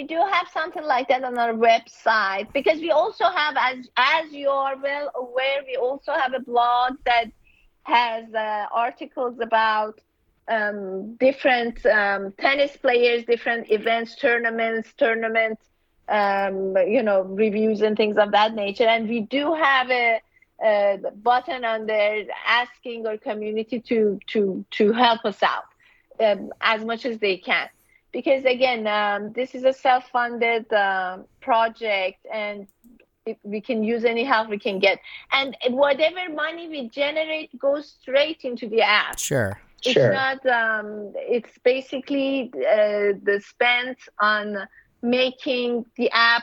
[0.00, 4.32] we do have something like that on our website because we also have as as
[4.32, 7.26] you are well aware we also have a blog that
[7.82, 10.00] has uh, articles about
[10.48, 15.58] um, different um, tennis players different events tournaments tournament
[16.08, 18.84] um, you know reviews and things of that nature.
[18.84, 20.20] And we do have a,
[20.64, 25.68] a button on there asking our community to to to help us out
[26.20, 27.68] um, as much as they can
[28.12, 32.66] because again um, this is a self-funded um project and
[33.26, 34.98] if we can use any help we can get
[35.32, 40.08] and whatever money we generate goes straight into the app sure, It's Sure.
[40.08, 40.44] not.
[40.46, 44.66] Um, it's basically uh, the spent on
[45.02, 46.42] making the app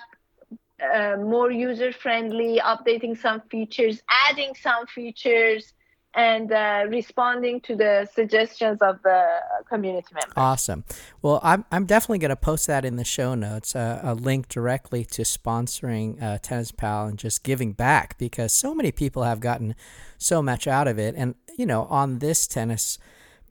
[0.82, 5.74] uh, more user friendly, updating some features, adding some features,
[6.18, 9.24] and uh, responding to the suggestions of the
[9.70, 10.34] community members.
[10.36, 10.84] Awesome.
[11.22, 14.50] Well, I'm, I'm definitely going to post that in the show notes, uh, a link
[14.50, 19.40] directly to sponsoring uh, Tennis Pal and just giving back because so many people have
[19.40, 19.76] gotten
[20.18, 21.14] so much out of it.
[21.16, 22.98] And, you know, on this Tennis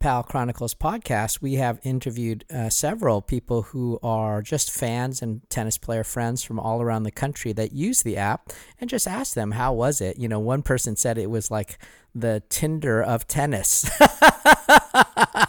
[0.00, 5.78] Pal Chronicles podcast, we have interviewed uh, several people who are just fans and tennis
[5.78, 9.52] player friends from all around the country that use the app and just asked them,
[9.52, 10.18] how was it?
[10.18, 11.78] You know, one person said it was like
[12.20, 13.88] the Tinder of tennis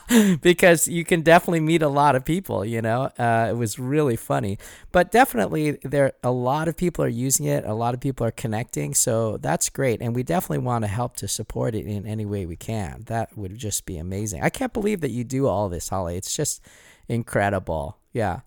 [0.42, 3.04] because you can definitely meet a lot of people, you know.
[3.18, 4.58] Uh, it was really funny.
[4.92, 8.32] But definitely there a lot of people are using it, a lot of people are
[8.32, 12.26] connecting, so that's great and we definitely want to help to support it in any
[12.26, 13.04] way we can.
[13.08, 14.44] That would just be amazing.
[14.44, 16.18] I can't believe that you do all this, Holly.
[16.18, 16.62] It's just
[17.08, 17.98] incredible.
[18.12, 18.42] Yeah.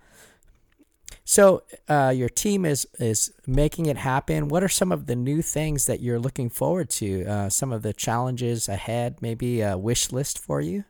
[1.30, 4.48] So uh, your team is is making it happen.
[4.48, 7.24] What are some of the new things that you're looking forward to?
[7.24, 10.82] Uh, some of the challenges ahead, maybe a wish list for you.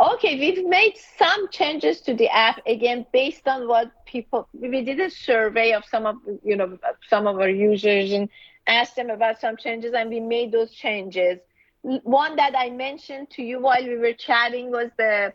[0.00, 4.48] Okay, we've made some changes to the app again based on what people.
[4.52, 6.76] We did a survey of some of you know
[7.08, 8.28] some of our users and
[8.66, 11.38] asked them about some changes, and we made those changes.
[11.82, 15.32] One that I mentioned to you while we were chatting was the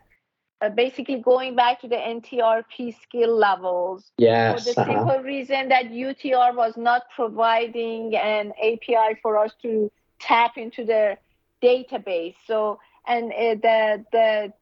[0.62, 4.12] uh, basically going back to the NTRP skill levels.
[4.18, 4.64] Yes.
[4.64, 4.92] For the uh-huh.
[4.92, 11.18] simple reason that UTR was not providing an API for us to tap into their
[11.64, 12.36] database.
[12.46, 14.54] So, and uh, the, the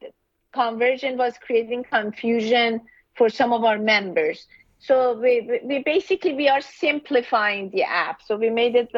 [0.53, 2.81] conversion was creating confusion
[3.15, 4.47] for some of our members.
[4.79, 8.21] So we, we- we basically, we are simplifying the app.
[8.21, 8.91] So we made it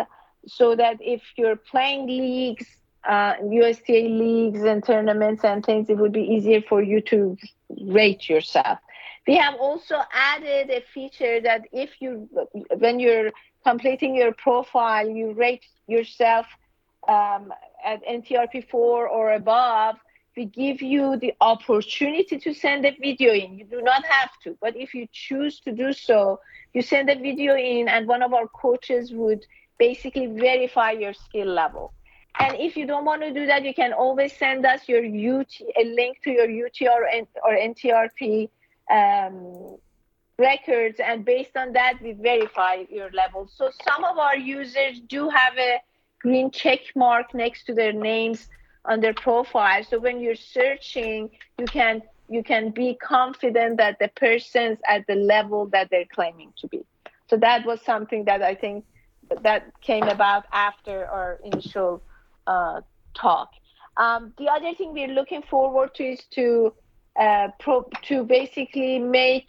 [0.48, 2.66] so that if you're playing leagues,
[3.10, 7.36] uh, USTA leagues and tournaments and things, it would be easier for you to
[7.88, 8.78] rate yourself.
[9.28, 12.30] We have also added a feature that if you,
[12.78, 13.32] when you're
[13.66, 16.46] completing your profile, you rate yourself
[17.08, 17.52] um,
[17.84, 19.96] at NTRP 4 or above,
[20.38, 23.58] we give you the opportunity to send a video in.
[23.58, 26.40] You do not have to, but if you choose to do so,
[26.74, 29.46] you send a video in, and one of our coaches would
[29.80, 31.94] basically verify your skill level.
[32.38, 35.52] And if you don't want to do that, you can always send us your UT,
[35.78, 38.50] a link to your UTR or NTRP
[38.90, 39.78] um,
[40.38, 43.50] records, and based on that, we verify your level.
[43.54, 45.82] So some of our users do have a
[46.22, 48.48] green check mark next to their names
[48.86, 49.84] on their profile.
[49.84, 55.16] So when you're searching, you can you can be confident that the person's at the
[55.16, 56.86] level that they're claiming to be.
[57.28, 58.86] So that was something that I think
[59.42, 62.02] that came about after our initial
[62.48, 62.82] uh,
[63.16, 63.50] talk.
[63.98, 66.74] Um, the other thing we're looking forward to is to
[67.20, 69.48] uh, pro- to basically make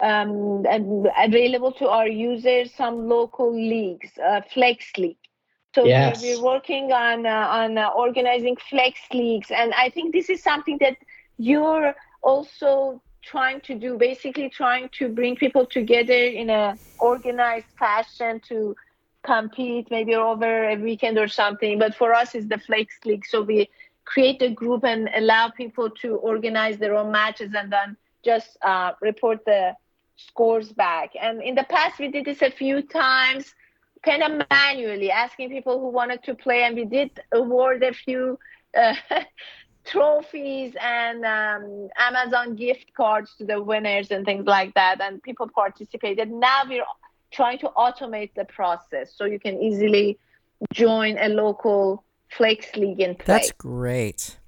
[0.00, 5.16] um, and available to our users some local leagues, uh, flex league.
[5.74, 6.20] So Yes.
[6.20, 10.78] we're working on uh, on uh, organizing flex leagues, and I think this is something
[10.80, 10.96] that
[11.36, 13.96] you're also trying to do.
[13.98, 18.74] Basically, trying to bring people together in a organized fashion to
[19.24, 21.78] compete, maybe over a weekend or something.
[21.78, 23.26] But for us, it's the flex league.
[23.26, 23.68] So we
[24.04, 28.92] create a group and allow people to organize their own matches and then just uh,
[29.00, 29.74] report the
[30.16, 31.10] scores back.
[31.20, 33.54] And in the past, we did this a few times,
[34.04, 38.38] kind of manually, asking people who wanted to play, and we did award a few.
[38.76, 38.94] Uh,
[39.84, 45.46] trophies and um, amazon gift cards to the winners and things like that and people
[45.54, 46.82] participated now we're
[47.34, 50.18] trying to automate the process so you can easily
[50.72, 54.38] join a local flex league and play That's great.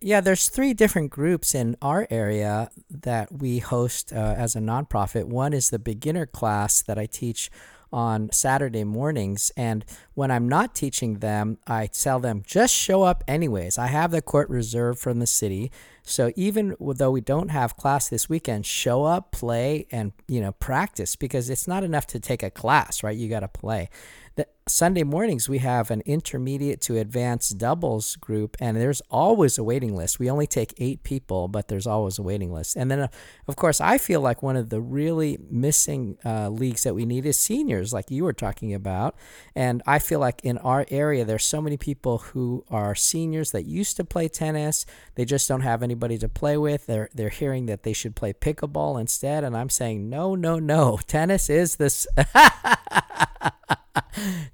[0.00, 5.24] Yeah, there's three different groups in our area that we host uh, as a nonprofit.
[5.24, 7.50] One is the beginner class that I teach
[7.92, 9.50] on Saturday mornings.
[9.56, 9.84] And
[10.20, 13.78] when I'm not teaching them, I tell them just show up anyways.
[13.78, 15.72] I have the court reserved from the city.
[16.02, 20.52] So even though we don't have class this weekend, show up, play, and you know
[20.52, 23.16] practice because it's not enough to take a class, right?
[23.16, 23.88] You got to play.
[24.36, 29.64] The Sunday mornings we have an intermediate to advanced doubles group, and there's always a
[29.64, 30.18] waiting list.
[30.18, 32.76] We only take eight people, but there's always a waiting list.
[32.76, 33.08] And then, uh,
[33.48, 37.26] of course, I feel like one of the really missing uh, leagues that we need
[37.26, 39.16] is seniors, like you were talking about.
[39.56, 43.64] And I feel like in our area, there's so many people who are seniors that
[43.64, 44.84] used to play tennis.
[45.14, 46.86] They just don't have anybody to play with.
[46.86, 50.98] They're they're hearing that they should play pickleball instead, and I'm saying no, no, no.
[51.06, 52.08] Tennis is this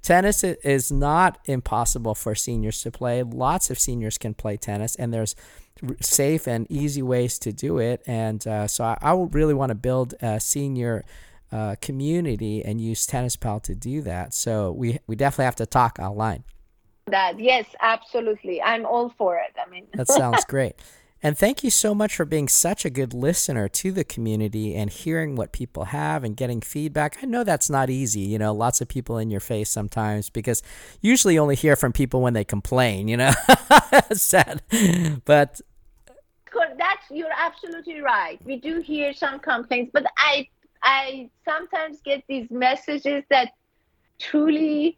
[0.03, 3.23] tennis is not impossible for seniors to play.
[3.23, 5.35] Lots of seniors can play tennis, and there's
[5.99, 8.03] safe and easy ways to do it.
[8.05, 11.03] And uh, so I, I really want to build a senior
[11.51, 14.33] uh, community and use Tennis Pal to do that.
[14.33, 16.43] So we we definitely have to talk online.
[17.07, 18.61] That yes, absolutely.
[18.61, 19.55] I'm all for it.
[19.63, 20.75] I mean, That sounds great.
[21.23, 24.89] And thank you so much for being such a good listener to the community and
[24.89, 27.17] hearing what people have and getting feedback.
[27.23, 30.61] I know that's not easy, you know, lots of people in your face sometimes because
[31.01, 33.31] usually you only hear from people when they complain, you know.
[34.13, 34.61] Sad.
[35.25, 35.59] But.
[36.77, 38.39] That's you're absolutely right.
[38.43, 40.47] We do hear some complaints, but I
[40.83, 43.49] I sometimes get these messages that
[44.19, 44.97] truly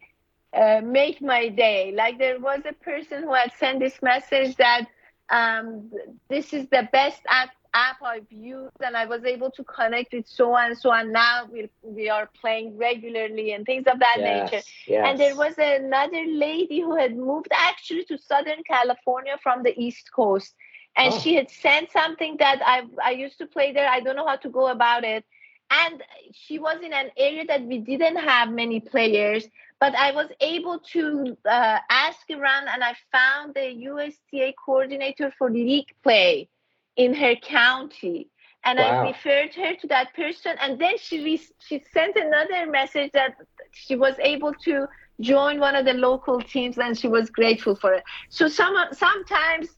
[0.56, 1.92] uh, make my day.
[1.94, 4.86] Like there was a person who had sent this message that
[5.30, 5.90] um,
[6.28, 10.26] this is the best app app I've used, and I was able to connect with
[10.26, 14.22] so and so, and now we we are playing regularly and things of that yes,
[14.22, 14.62] nature.
[14.86, 15.02] yes.
[15.02, 20.10] And there was another lady who had moved actually to Southern California from the East
[20.14, 20.54] Coast.
[20.96, 21.18] And Oh.
[21.18, 23.88] she had sent something that I I used to play there.
[23.88, 25.24] I don't know how to go about it.
[25.70, 26.02] And
[26.32, 29.46] she was in an area that we didn't have many players,
[29.78, 35.50] but I was able to uh, ask around and I found the USTA coordinator for
[35.50, 36.48] league play
[36.96, 38.28] in her county.
[38.64, 40.56] And I referred her to that person.
[40.60, 43.36] And then she, re- she sent another message that
[43.72, 44.86] she was able to
[45.20, 48.04] join one of the local teams and she was grateful for it.
[48.28, 49.68] So some sometimes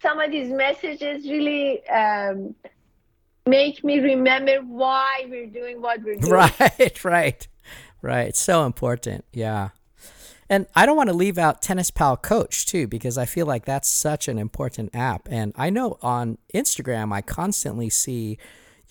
[0.00, 2.54] some of these messages really um,
[3.46, 6.32] make me remember why we're doing what we're doing.
[6.32, 7.48] right, right,
[8.02, 8.36] right.
[8.36, 9.24] So important.
[9.32, 9.70] Yeah.
[10.48, 13.64] And I don't want to leave out Tennis Pal Coach too, because I feel like
[13.64, 15.26] that's such an important app.
[15.30, 18.38] And I know on Instagram, I constantly see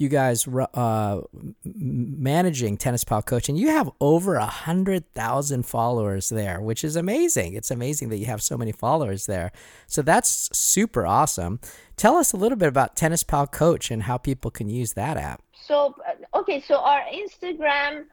[0.04, 1.22] you guys uh,
[1.64, 6.96] managing Tennis Pal Coach, and you have over a hundred thousand followers there, which is
[6.96, 7.54] amazing.
[7.54, 9.52] It's amazing that you have so many followers there.
[9.88, 11.60] So that's super awesome.
[11.98, 15.18] Tell us a little bit about Tennis Pal Coach and how people can use that
[15.18, 15.42] app.
[15.54, 18.06] So uh, okay, so our Instagram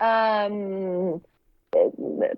[0.00, 1.20] um,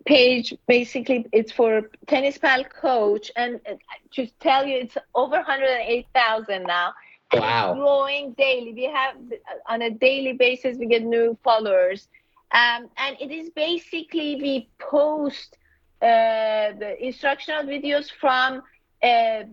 [0.06, 3.74] page basically it's for tennis pal coach, and uh,
[4.12, 6.92] to tell you, it's over 108,000 now.
[7.32, 7.74] Wow.
[7.74, 8.72] Growing daily.
[8.74, 9.14] We have
[9.68, 12.08] on a daily basis we get new followers,
[12.52, 15.56] um, and it is basically we post
[16.02, 18.60] uh, the instructional videos from uh,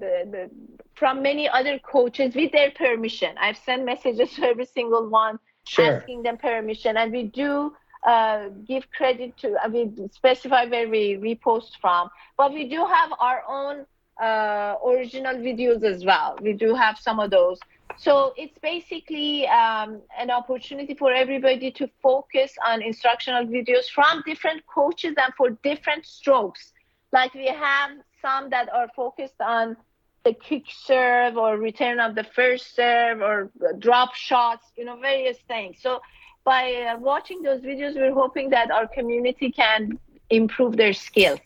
[0.02, 0.50] the, the,
[0.96, 3.36] from many other coaches with their permission.
[3.40, 5.86] I've sent messages to every single one Sure.
[5.98, 7.74] asking them permission, and we do
[8.08, 9.56] uh, give credit to.
[9.72, 13.86] We specify where we repost from, but we do have our own
[14.22, 16.38] uh, original videos as well.
[16.42, 17.60] We do have some of those.
[17.98, 24.66] So it's basically um, an opportunity for everybody to focus on instructional videos from different
[24.68, 26.74] coaches and for different strokes.
[27.12, 27.92] Like we have
[28.22, 29.78] some that are focused on
[30.26, 33.50] the kick serve or return of the first serve or
[33.80, 35.78] drop shots, you know, various things.
[35.82, 36.02] So
[36.44, 39.98] by uh, watching those videos, we're hoping that our community can
[40.30, 41.40] improve their skills.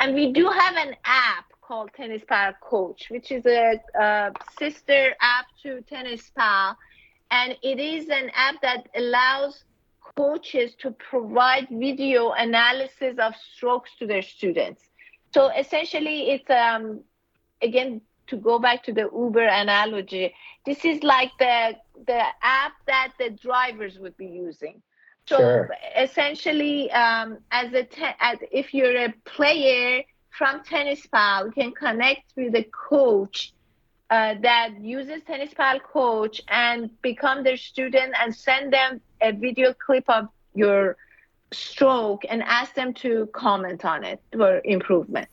[0.00, 5.14] And we do have an app called Tennis Pal Coach, which is a, uh sister
[5.20, 6.76] app to Tennis Pal.
[7.30, 9.64] And it is an app that allows
[10.16, 14.82] coaches to provide video analysis of strokes to their students.
[15.34, 17.04] So essentially, it's um,
[17.62, 20.34] again to go back to the Uber analogy.
[20.66, 21.74] This is like the
[22.06, 24.82] the app that the drivers would be using.
[25.28, 25.70] So Sure.
[25.96, 30.02] essentially, um, as a te- as if you're a player
[30.36, 33.52] from Tennis Pal, you can connect with a coach
[34.10, 39.74] uh, that uses Tennis Pal Coach and become their student and send them a video
[39.74, 40.96] clip of your
[41.52, 45.28] stroke and ask them to comment on it for improvement.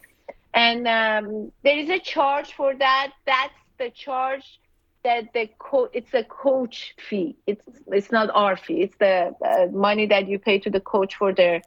[0.54, 3.12] And um, there is a charge for that.
[3.26, 4.60] That's the charge
[5.04, 7.38] that the co- it's a coach fee.
[7.48, 8.82] It's it's not our fee.
[8.82, 11.62] It's the uh, money that you pay to the coach for their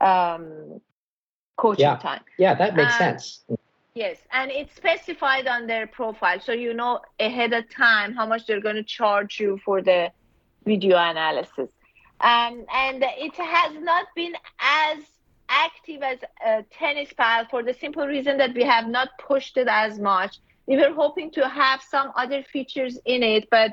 [0.00, 0.80] um,
[1.58, 1.96] coaching Yeah.
[1.98, 2.24] time.
[2.38, 3.44] Yeah, that makes Um, sense.
[3.94, 8.46] Yes, and it's specified on their profile, so you know ahead of time how much
[8.46, 10.12] they're going to charge you for the
[10.64, 11.70] video analysis.
[12.20, 14.98] Um, and it has not been as
[15.48, 19.68] active as uh, Tennis Pal for the simple reason that we have not pushed it
[19.68, 20.38] as much.
[20.66, 23.72] We were hoping to have some other features in it, but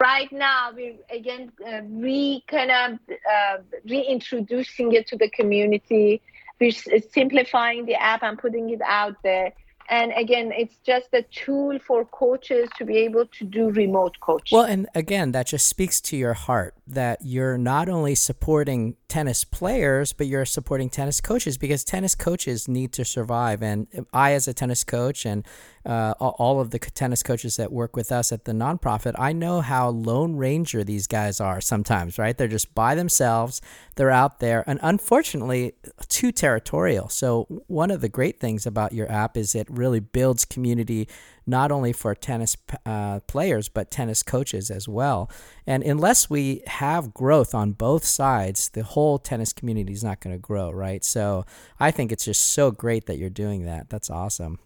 [0.00, 2.98] right now we're again uh, re kind of
[3.34, 3.58] uh,
[3.88, 6.22] reintroducing it to the community
[6.60, 9.52] we're simplifying the app and putting it out there.
[9.90, 14.56] And again it's just a tool for coaches to be able to do remote coaching.
[14.56, 19.42] Well, and again, that just speaks to your heart that you're not only supporting tennis
[19.42, 23.62] players, but you're supporting tennis coaches because tennis coaches need to survive.
[23.62, 25.46] And I, as a tennis coach, and
[25.86, 29.62] uh, all of the tennis coaches that work with us at the nonprofit, I know
[29.62, 32.36] how lone ranger these guys are sometimes, right?
[32.36, 33.62] They're just by themselves,
[33.96, 35.72] they're out there, and unfortunately,
[36.08, 37.08] too territorial.
[37.08, 41.08] So, one of the great things about your app is it really builds community
[41.46, 45.30] not only for tennis uh, players, but tennis coaches as well.
[45.66, 50.34] And unless we have growth on both sides, the whole tennis community is not going
[50.34, 51.04] to grow, right?
[51.04, 51.44] So
[51.78, 53.90] I think it's just so great that you're doing that.
[53.90, 54.58] That's awesome.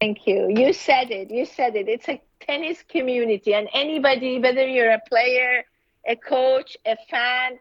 [0.00, 0.48] Thank you.
[0.48, 1.30] You said it.
[1.30, 1.88] You said it.
[1.88, 5.64] It's a tennis community, and anybody, whether you're a player,
[6.06, 7.58] a coach, a fan,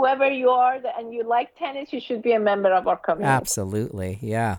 [0.00, 3.30] whoever you are and you like tennis, you should be a member of our community.
[3.30, 4.18] Absolutely.
[4.22, 4.58] Yeah.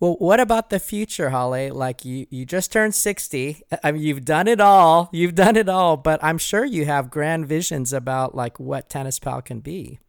[0.00, 1.74] Well, what about the future, Haleh?
[1.74, 3.62] Like you, you just turned 60.
[3.84, 5.10] I mean, you've done it all.
[5.12, 9.18] You've done it all, but I'm sure you have grand visions about like what Tennis
[9.18, 10.00] Pal can be.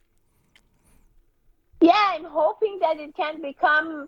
[1.82, 4.08] Yeah, I'm hoping that it can become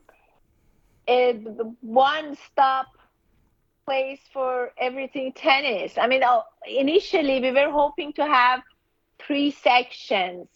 [1.10, 1.34] a
[1.82, 2.88] one-stop
[3.86, 5.98] place for everything tennis.
[5.98, 8.62] I mean, uh, initially we were hoping to have
[9.20, 10.48] three sections: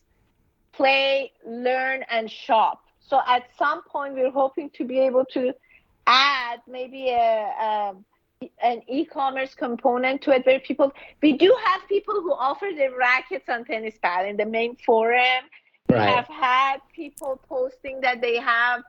[0.71, 5.53] play, learn, and shop so at some point, we're hoping to be able to
[6.05, 7.95] add maybe a, a
[8.61, 10.93] an e-commerce component to it where people
[11.23, 15.43] we do have people who offer their rackets on tennis pal in the main forum.
[15.89, 16.01] Right.
[16.01, 18.83] we have had people posting that they have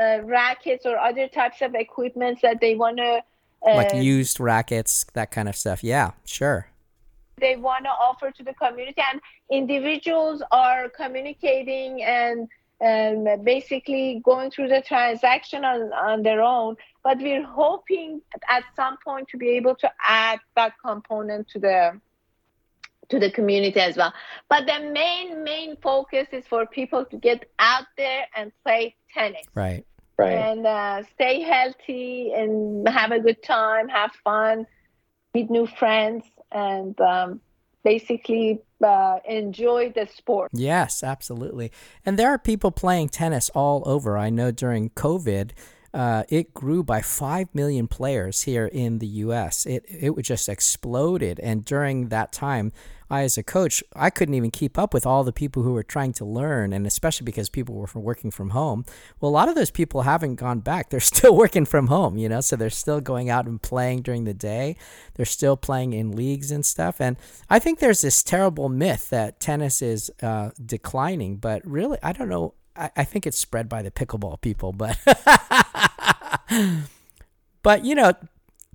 [0.00, 3.22] uh, rackets or other types of equipment that they want to
[3.66, 5.84] uh, like used rackets that kind of stuff.
[5.84, 6.68] Yeah sure.
[7.36, 9.20] They want to offer to the community and
[9.50, 12.48] individuals are communicating and
[12.84, 16.76] um, basically going through the transaction on, on their own.
[17.02, 22.00] But we're hoping at some point to be able to add that component to the
[23.10, 24.12] to the community as well.
[24.48, 29.44] But the main main focus is for people to get out there and play tennis.
[29.54, 29.84] Right.
[30.16, 30.32] Right.
[30.32, 34.64] And uh, stay healthy and have a good time, have fun,
[35.34, 37.40] meet new friends, and um,
[37.84, 40.50] basically uh, enjoy the sport.
[40.52, 41.70] Yes, absolutely.
[42.04, 44.18] And there are people playing tennis all over.
[44.18, 45.50] I know during COVID,
[45.92, 49.64] uh, it grew by 5 million players here in the US.
[49.66, 51.38] It, it just exploded.
[51.38, 52.72] And during that time,
[53.10, 55.82] I, as a coach, I couldn't even keep up with all the people who were
[55.82, 58.84] trying to learn, and especially because people were working from home.
[59.20, 60.90] Well, a lot of those people haven't gone back.
[60.90, 64.24] They're still working from home, you know, so they're still going out and playing during
[64.24, 64.76] the day.
[65.14, 67.00] They're still playing in leagues and stuff.
[67.00, 67.16] And
[67.50, 72.28] I think there's this terrible myth that tennis is uh, declining, but really, I don't
[72.28, 72.54] know.
[72.76, 74.98] I, I think it's spread by the pickleball people, but.
[77.62, 78.12] but you know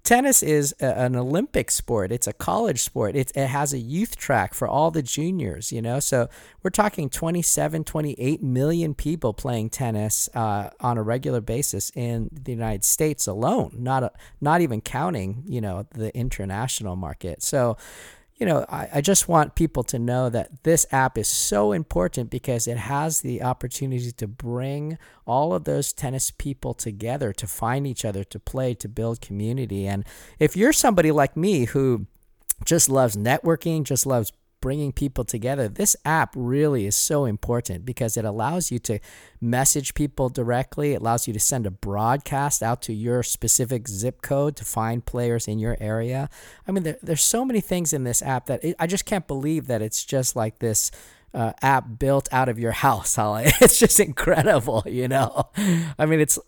[0.03, 2.11] tennis is a, an Olympic sport.
[2.11, 3.15] It's a college sport.
[3.15, 5.99] It, it has a youth track for all the juniors, you know.
[5.99, 6.29] So
[6.63, 12.51] we're talking 27, 28 million people playing tennis uh, on a regular basis in the
[12.51, 17.41] United States alone, not, a, not even counting, you know, the international market.
[17.41, 17.77] So
[18.39, 22.29] you know, I, I just want people to know that this app is so important
[22.29, 27.85] because it has the opportunity to bring all of those tennis people together to find
[27.85, 29.85] each other, to play, to build community.
[29.85, 30.05] And
[30.39, 32.07] if you're somebody like me who
[32.63, 34.31] just loves networking, just loves
[34.61, 35.67] bringing people together.
[35.67, 38.99] This app really is so important because it allows you to
[39.41, 40.93] message people directly.
[40.93, 45.05] It allows you to send a broadcast out to your specific zip code to find
[45.05, 46.29] players in your area.
[46.67, 49.27] I mean, there, there's so many things in this app that it, I just can't
[49.27, 50.91] believe that it's just like this.
[51.31, 53.51] Uh, app built out of your house, Haleh.
[53.61, 55.43] It's just incredible, you know.
[55.99, 56.39] I mean, it's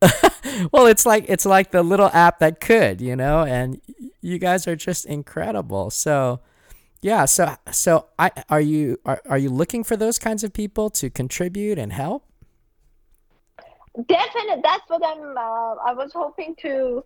[0.72, 3.80] well, it's like it's like the little app that could, you know, and
[4.20, 5.90] you guys are just incredible.
[5.90, 6.40] So,
[7.00, 10.90] yeah, so so I are you are, are you looking for those kinds of people
[10.90, 12.24] to contribute and help?
[14.08, 15.36] Definitely, that's what I'm.
[15.36, 17.04] Uh, I was hoping to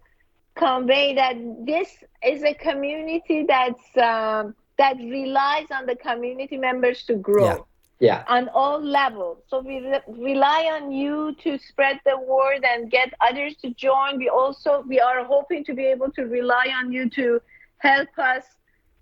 [0.55, 1.37] convey that
[1.67, 1.89] this
[2.27, 7.45] is a community that's um, that relies on the community members to grow.
[7.45, 7.59] Yeah
[8.03, 8.25] yeah.
[8.27, 9.39] on all levels.
[9.49, 14.19] So we re- rely on you to spread the word and get others to join.
[14.19, 17.41] We also we are hoping to be able to rely on you to
[17.79, 18.45] help us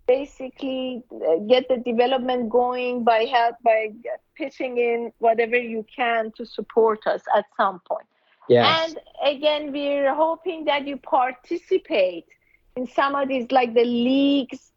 [0.06, 3.92] basically uh, get the development going by help by
[4.36, 8.06] pitching in whatever you can to support us at some point.
[8.48, 8.66] Yes.
[8.78, 12.26] and again we're hoping that you participate
[12.76, 14.69] in some of these like the leagues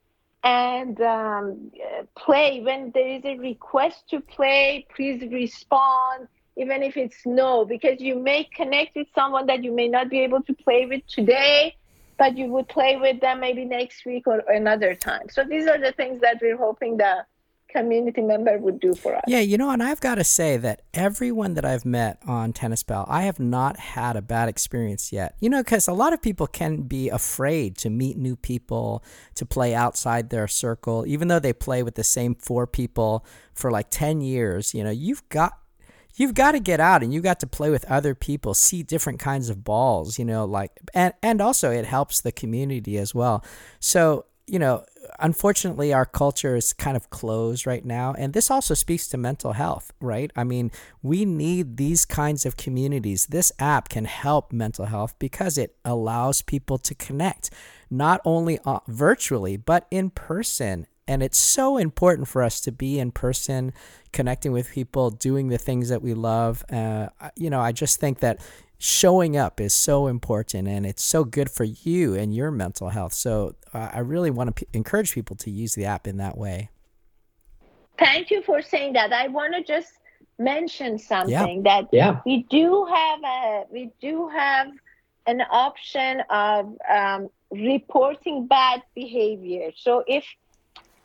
[0.43, 1.71] and um,
[2.17, 7.99] play when there is a request to play please respond even if it's no because
[7.99, 11.75] you may connect with someone that you may not be able to play with today
[12.17, 15.27] but you would play with them maybe next week or another time.
[15.29, 17.25] So these are the things that we're hoping the
[17.73, 19.23] community member would do for us.
[19.27, 22.83] Yeah, you know, and I've got to say that everyone that I've met on Tennis
[22.83, 25.35] Pal, I have not had a bad experience yet.
[25.39, 29.03] You know, because a lot of people can be afraid to meet new people,
[29.35, 33.71] to play outside their circle, even though they play with the same four people for
[33.71, 34.73] like 10 years.
[34.73, 35.57] You know, you've got
[36.15, 39.19] you've got to get out and you got to play with other people see different
[39.19, 43.43] kinds of balls you know like and and also it helps the community as well
[43.79, 44.85] so you know
[45.23, 49.53] unfortunately our culture is kind of closed right now and this also speaks to mental
[49.53, 50.31] health right?
[50.35, 50.71] I mean
[51.01, 53.25] we need these kinds of communities.
[53.25, 57.49] This app can help mental health because it allows people to connect
[57.89, 60.85] not only uh, virtually but in person.
[61.05, 63.73] And it's so important for us to be in person,
[64.13, 66.63] connecting with people, doing the things that we love.
[66.71, 68.39] Uh, you know, I just think that
[68.83, 73.13] showing up is so important and it's so good for you and your mental health.
[73.13, 76.37] So uh, I really want to p- encourage people to use the app in that
[76.37, 76.69] way.
[77.97, 79.13] Thank you for saying that.
[79.13, 79.93] I want to just
[80.37, 81.81] mention something yeah.
[81.81, 82.19] that yeah.
[82.25, 84.67] we do have a we do have
[85.27, 89.71] an option of um, reporting bad behavior.
[89.77, 90.25] So if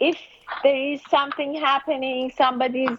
[0.00, 0.18] if
[0.64, 2.98] there is something happening, somebody's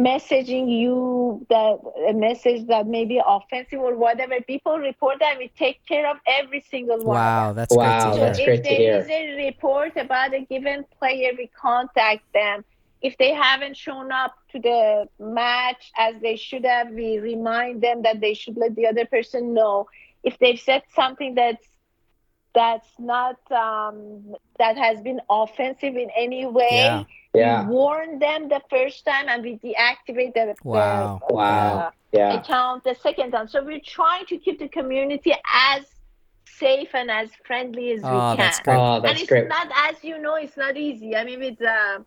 [0.00, 1.78] messaging you that
[2.08, 6.16] a message that may be offensive or whatever, people report that we take care of
[6.26, 7.16] every single one.
[7.16, 8.98] Wow, that's wow, great that's so great if to there hear.
[8.98, 12.64] is a report about a given player, we contact them.
[13.02, 18.02] If they haven't shown up to the match as they should have, we remind them
[18.02, 19.88] that they should let the other person know.
[20.22, 21.66] If they've said something that's
[22.54, 26.68] that's not um, that has been offensive in any way.
[26.72, 27.04] Yeah.
[27.32, 27.62] Yeah.
[27.62, 31.20] We warn them the first time and we deactivate the, Wow.
[31.28, 31.92] the, Wow.
[32.12, 32.40] the Yeah.
[32.40, 33.46] account the second time.
[33.46, 35.84] So we're trying to keep the community as
[36.46, 38.36] safe and as friendly as Oh, we can.
[38.36, 38.76] that's great.
[38.76, 39.48] Oh, and it's great.
[39.48, 41.14] not, as you know, it's not easy.
[41.14, 42.00] I mean, with uh,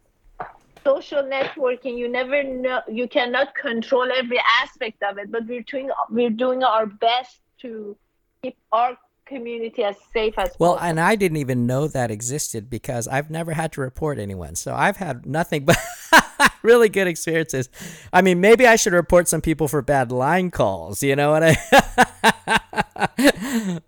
[0.83, 5.31] social networking, you never know, you cannot control every aspect of it.
[5.31, 7.95] But we're doing, we're doing our best to
[8.41, 8.97] keep our
[9.34, 10.89] community as safe as Well, possible.
[10.89, 14.55] and I didn't even know that existed because I've never had to report anyone.
[14.55, 15.77] So I've had nothing but
[16.63, 17.69] really good experiences.
[18.11, 21.03] I mean, maybe I should report some people for bad line calls.
[21.03, 23.79] You know what I?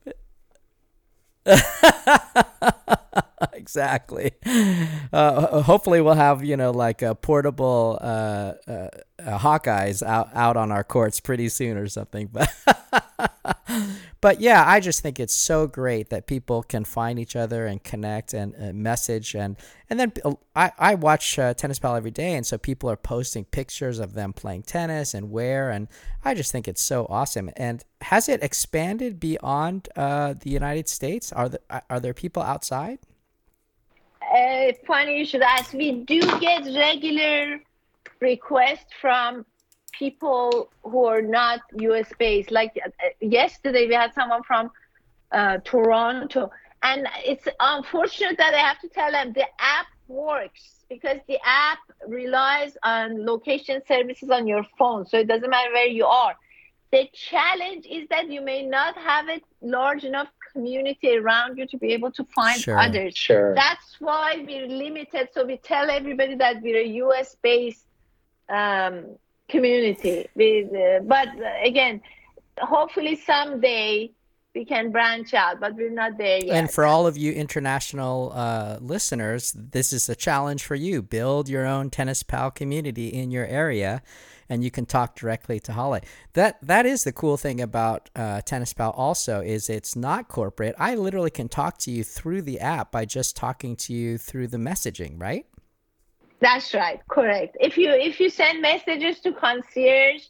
[3.54, 4.32] exactly.
[5.14, 8.72] Uh, hopefully, we'll have you know like a portable uh, uh,
[9.20, 12.30] uh, Hawkeyes out out on our courts pretty soon or something.
[12.32, 12.50] But
[14.26, 17.84] but yeah, I just think it's so great that people can find each other and
[17.84, 19.56] connect and uh, message and
[19.88, 22.96] and then uh, I I watch uh, Tennis Pal every day, and so people are
[22.98, 25.88] posting pictures of them playing tennis and where, and
[26.24, 27.52] I just think it's so awesome.
[27.56, 31.32] And has it expanded beyond uh, the United States?
[31.32, 32.98] Are there are there people outside?
[34.36, 35.72] uh, funny you should ask.
[35.74, 37.60] We do get regular
[38.20, 39.46] requests from
[39.98, 42.52] people who are not US based.
[42.52, 42.90] Like uh,
[43.22, 44.72] yesterday, we had someone from
[45.32, 46.52] uh, Toronto,
[46.84, 51.80] and it's unfortunate that I have to tell them the app works because the app
[52.08, 56.36] relies on location services on your phone, so it doesn't matter where you are.
[56.92, 61.78] The challenge is that you may not have a large enough community around you to
[61.78, 62.78] be able to find Sure.
[62.80, 63.18] others.
[63.18, 63.54] Sure.
[63.56, 65.30] That's why we're limited.
[65.34, 67.86] So we tell everybody that we're a US based
[68.50, 69.18] um,
[69.50, 70.28] community.
[70.36, 72.02] With, uh, but uh, again,
[72.60, 74.12] hopefully someday
[74.56, 76.56] we can branch out, but we're not there yet.
[76.56, 81.02] And for all of you international uh, listeners, this is a challenge for you.
[81.02, 84.02] Build your own Tennis Pal community in your area,
[84.48, 86.04] and you can talk directly to Haleh.
[86.34, 88.92] That that is the cool thing about uh, Tennis Pal.
[88.92, 90.76] Also, is it's not corporate.
[90.80, 94.48] I literally can talk to you through the app by just talking to you through
[94.48, 95.46] the messaging, right?
[96.40, 97.58] That's right, correct.
[97.60, 100.24] If you if you send messages to concierge,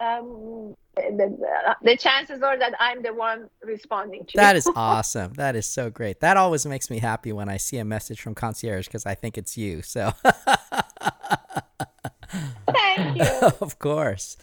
[0.00, 4.32] um, the, the chances are that I'm the one responding to.
[4.36, 5.34] That is awesome.
[5.34, 6.20] That is so great.
[6.20, 9.38] That always makes me happy when I see a message from concierge because I think
[9.38, 9.82] it's you.
[9.82, 10.12] So.
[12.72, 13.24] Thank you.
[13.60, 14.36] of course.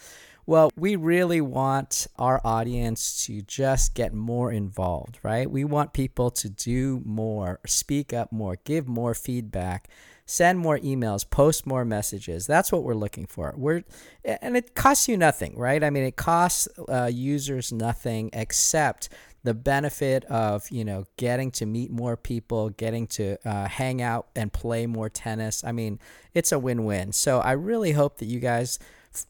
[0.46, 5.50] Well, we really want our audience to just get more involved, right?
[5.50, 9.88] We want people to do more, speak up more, give more feedback,
[10.28, 12.46] send more emails, post more messages.
[12.46, 13.54] That's what we're looking for.
[13.56, 13.82] We're
[14.22, 15.82] and it costs you nothing, right?
[15.82, 19.08] I mean, it costs uh, users nothing except
[19.42, 24.28] the benefit of you know getting to meet more people, getting to uh, hang out
[24.36, 25.64] and play more tennis.
[25.64, 25.98] I mean,
[26.34, 27.12] it's a win-win.
[27.12, 28.78] So I really hope that you guys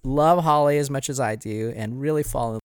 [0.02, 2.60] love Haleh as much as I do and really fall in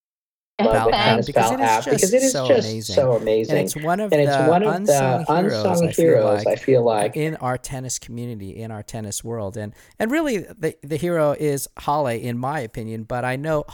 [0.66, 2.96] love the app Tennis because Pal it is app because it is so just amazing.
[2.96, 3.58] so amazing.
[3.58, 6.46] And it's one of it's the one of unsung the heroes, unsung I feel heroes,
[6.46, 7.18] like, I feel like.
[7.18, 11.68] in our tennis community, in our tennis world, and and really the the hero is
[11.80, 13.04] Haleh, in my opinion.
[13.04, 13.66] But I know,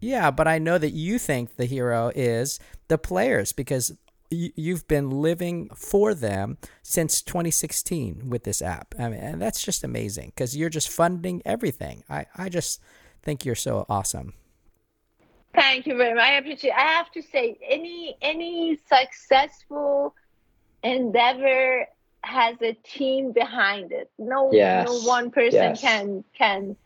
[0.00, 3.92] yeah, but I know that you think the hero is the players because
[4.30, 8.94] you- you've been living for them since 2016 with this app.
[8.98, 12.02] I mean, and that's just amazing because you're just funding everything.
[12.08, 12.80] I, I just
[13.22, 14.32] think you're so awesome.
[15.54, 16.24] Thank you very much.
[16.24, 16.72] I appreciate.
[16.72, 20.14] I have to say, any any successful
[20.82, 21.86] endeavor
[22.22, 24.10] has a team behind it.
[24.18, 24.72] No, Yes.
[24.72, 25.78] no one person Yes.
[25.78, 26.76] can can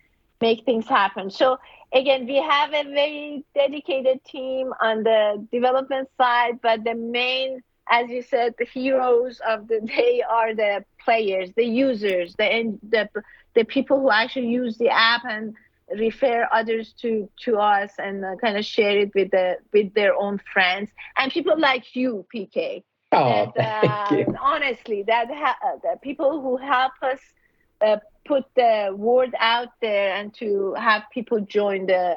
[0.40, 1.30] make things happen.
[1.30, 1.58] So
[1.92, 8.08] again, we have a very dedicated team on the development side, but the main, as
[8.10, 13.08] you said, the heroes of the day are the players, the users, the the
[13.54, 15.54] the people who actually use the app and
[15.94, 20.14] refer others to to us and uh, kind of share it with the with their
[20.14, 22.82] own friends and people like you, PK.
[23.12, 24.36] Oh, that, thank uh, you.
[24.40, 27.20] honestly, that ha- uh, the people who help us
[27.80, 32.16] uh, put the word out there and to have people join the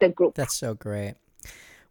[0.00, 0.34] the group.
[0.34, 1.14] That's so great.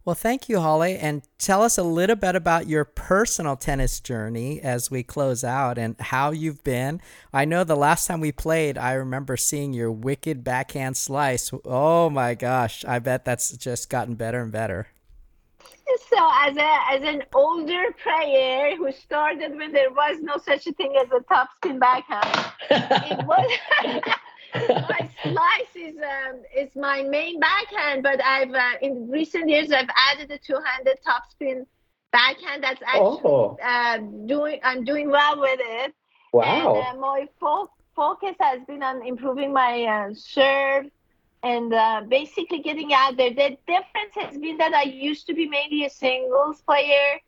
[0.04, 0.98] Well, thank you, Haleh.
[1.00, 5.78] And tell us a little bit about your personal tennis journey as we close out
[5.78, 7.00] and how you've been.
[7.32, 11.52] I know the last time we played, I remember seeing your wicked backhand slice.
[11.64, 12.84] Oh my gosh.
[12.84, 14.88] I bet that's just gotten better and better.
[16.08, 20.72] So, as a as an older player who started when there was no such a
[20.72, 23.58] thing as a topspin backhand, it was
[24.54, 28.02] my slice is um, is my main backhand.
[28.02, 31.66] But I've uh, in recent years I've added a two-handed topspin
[32.12, 32.62] backhand.
[32.62, 33.56] That's actually Oh.
[33.62, 35.94] uh, doing I'm doing well with it.
[36.32, 36.74] wow.
[36.76, 40.86] And uh, my fo- focus has been on improving my uh, serve
[41.42, 43.30] and uh, basically getting out there.
[43.30, 47.20] The difference has been that I used to be mainly a singles player,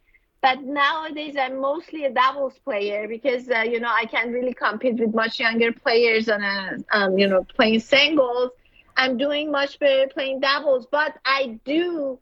[0.44, 4.96] but nowadays I'm mostly a doubles player because uh, you know I can't really compete
[5.00, 8.50] with much younger players on a um, you know playing singles.
[8.94, 12.18] I'm doing much better playing doubles, but I do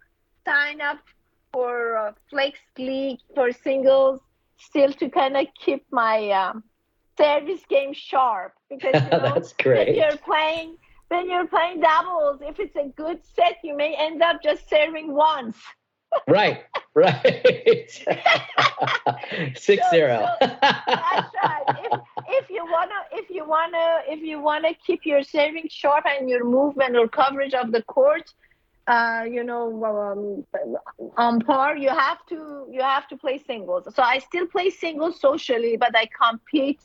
[0.46, 1.00] sign up
[1.52, 4.20] for uh, Flex League for singles
[4.56, 6.62] still to kind of keep my um,
[7.18, 9.96] service game sharp because you know That's when great.
[9.96, 10.76] you're playing
[11.08, 15.12] when you're playing doubles if it's a good set you may end up just serving
[15.12, 15.58] once
[16.28, 17.88] Right, right.
[19.56, 20.26] Six So- zero.
[20.40, 25.22] so that's right if, if you wanna if you wanna if you wanna keep your
[25.22, 28.32] serving sharp and your movement or coverage of the court
[28.88, 30.44] uh, you know um,
[31.16, 35.20] on par you have to you have to play singles so i still play singles
[35.20, 36.80] socially but i compete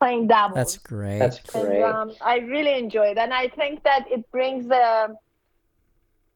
[0.00, 1.18] playing doubles That's great.
[1.18, 1.82] That's and great.
[1.82, 5.08] um, I really enjoy it, and I think that it brings uh,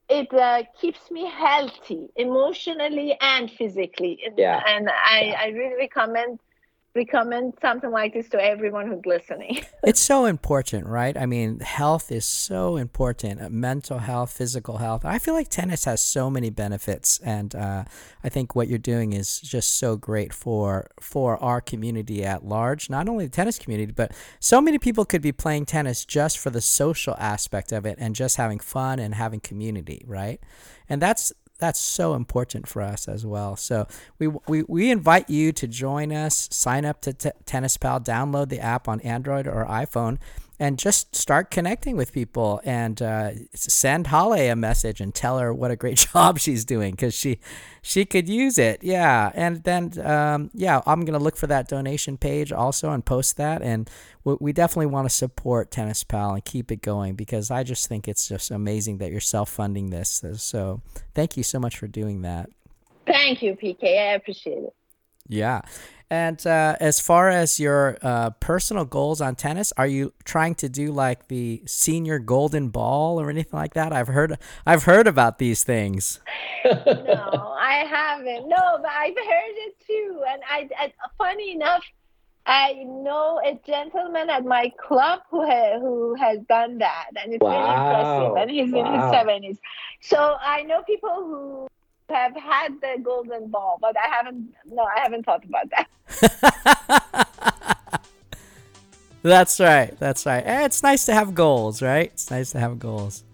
[0.09, 4.21] it uh, keeps me healthy emotionally and physically.
[4.25, 4.63] And- Yeah.
[4.67, 6.39] and I, I really recommend
[6.99, 9.65] recommend something like this to everyone who's listening.
[9.85, 11.17] it's so important, right?
[11.17, 13.41] I mean, health is so important.
[13.41, 15.05] uh, Mental health, physical health.
[15.05, 17.85] I feel like tennis has so many benefits, and uh,
[18.25, 22.91] I think what you're doing is just so great for for our community at large.
[22.91, 26.51] Not only the tennis community, but so many people could be playing tennis just for
[26.51, 30.41] the social aspect of it and just having fun and having community, right?
[30.89, 33.57] And that's that's so important for us as well.
[33.57, 33.87] So
[34.19, 38.49] we, we, we invite you to join us, sign up to t- Tennis Pal, download
[38.49, 40.19] the app on Android or iPhone,
[40.61, 45.55] and just start connecting with people and uh, send Haleh a message and tell her
[45.55, 47.39] what a great job she's doing because she
[47.83, 48.83] she could use it.
[48.83, 53.37] Yeah, and then um, yeah, I'm gonna look for that donation page also and post
[53.37, 53.63] that.
[53.63, 53.89] And
[54.25, 57.89] we, we definitely want to support Tennis Pal and keep it going because I just
[57.89, 60.23] think it's just amazing that you're self funding this.
[60.37, 60.83] So
[61.15, 62.51] thank you so much for doing that.
[63.07, 63.85] Thank you, PK.
[63.85, 64.75] I appreciate it.
[65.29, 65.63] Yeah.
[66.11, 70.69] And uh, as far as your uh, personal goals on tennis, are you trying to
[70.69, 73.93] do like the senior golden ball or anything like that?
[73.93, 76.21] I've heard I've heard about these things.
[76.65, 78.49] no, I haven't.
[78.49, 80.23] No, but I've heard it too.
[80.31, 81.85] And I, I funny enough,
[82.47, 87.43] I know a gentleman at my club who ha- who has done that, and it's
[87.43, 88.37] really impressive.
[88.37, 89.59] And he's in his seventies.
[90.01, 91.69] So I know people who
[92.11, 94.49] have had the golden ball, but I haven't.
[94.67, 97.29] No, I haven't thought about that.
[99.23, 99.99] That's right.
[99.99, 100.45] That's right.
[100.47, 102.11] Eh, It's nice to have goals, right?
[102.13, 103.25] It's nice to have goals.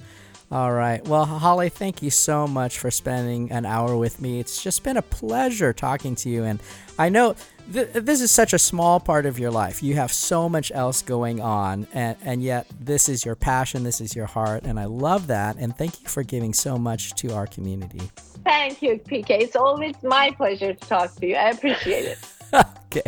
[0.51, 1.07] All right.
[1.07, 4.41] Well, Haleh, thank you so much for spending an hour with me.
[4.41, 6.45] It's just been a pleasure talking to you.
[6.45, 6.61] And
[6.99, 7.35] I know
[7.73, 9.83] th- this is such a small part of your life.
[9.83, 14.01] You have so much else going on, and, and yet this is your passion, this
[14.01, 15.57] is your heart, and I love that.
[15.57, 18.11] And thank you for giving so much to our community.
[18.45, 19.31] Thank you, PK.
[19.31, 21.37] It's always my pleasure to talk to you.
[21.37, 22.19] I appreciate it.
[22.87, 23.03] okay.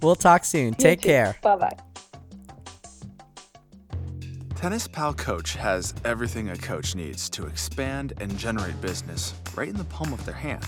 [0.00, 0.74] We'll talk soon.
[0.74, 1.36] Take care.
[1.42, 1.76] Bye bye.
[4.56, 9.76] Tennis Pal Coach has everything a coach needs to expand and generate business right in
[9.76, 10.64] the palm of their hand.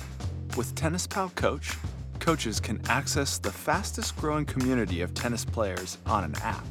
[0.54, 1.76] With Tennis Pal Coach,
[2.16, 6.66] coaches can access the fastest growing community of tennis players on an app.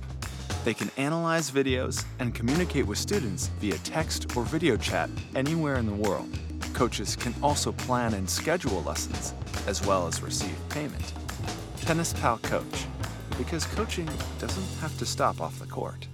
[0.64, 5.86] They can analyze videos and communicate with students via text or video chat anywhere in
[5.86, 6.30] the world.
[6.74, 9.34] Coaches can also plan and schedule lessons,
[9.68, 11.14] as well as receive payment.
[11.82, 12.86] Tennis Pal Coach,
[13.38, 16.08] because coaching doesn't have to stop off the court.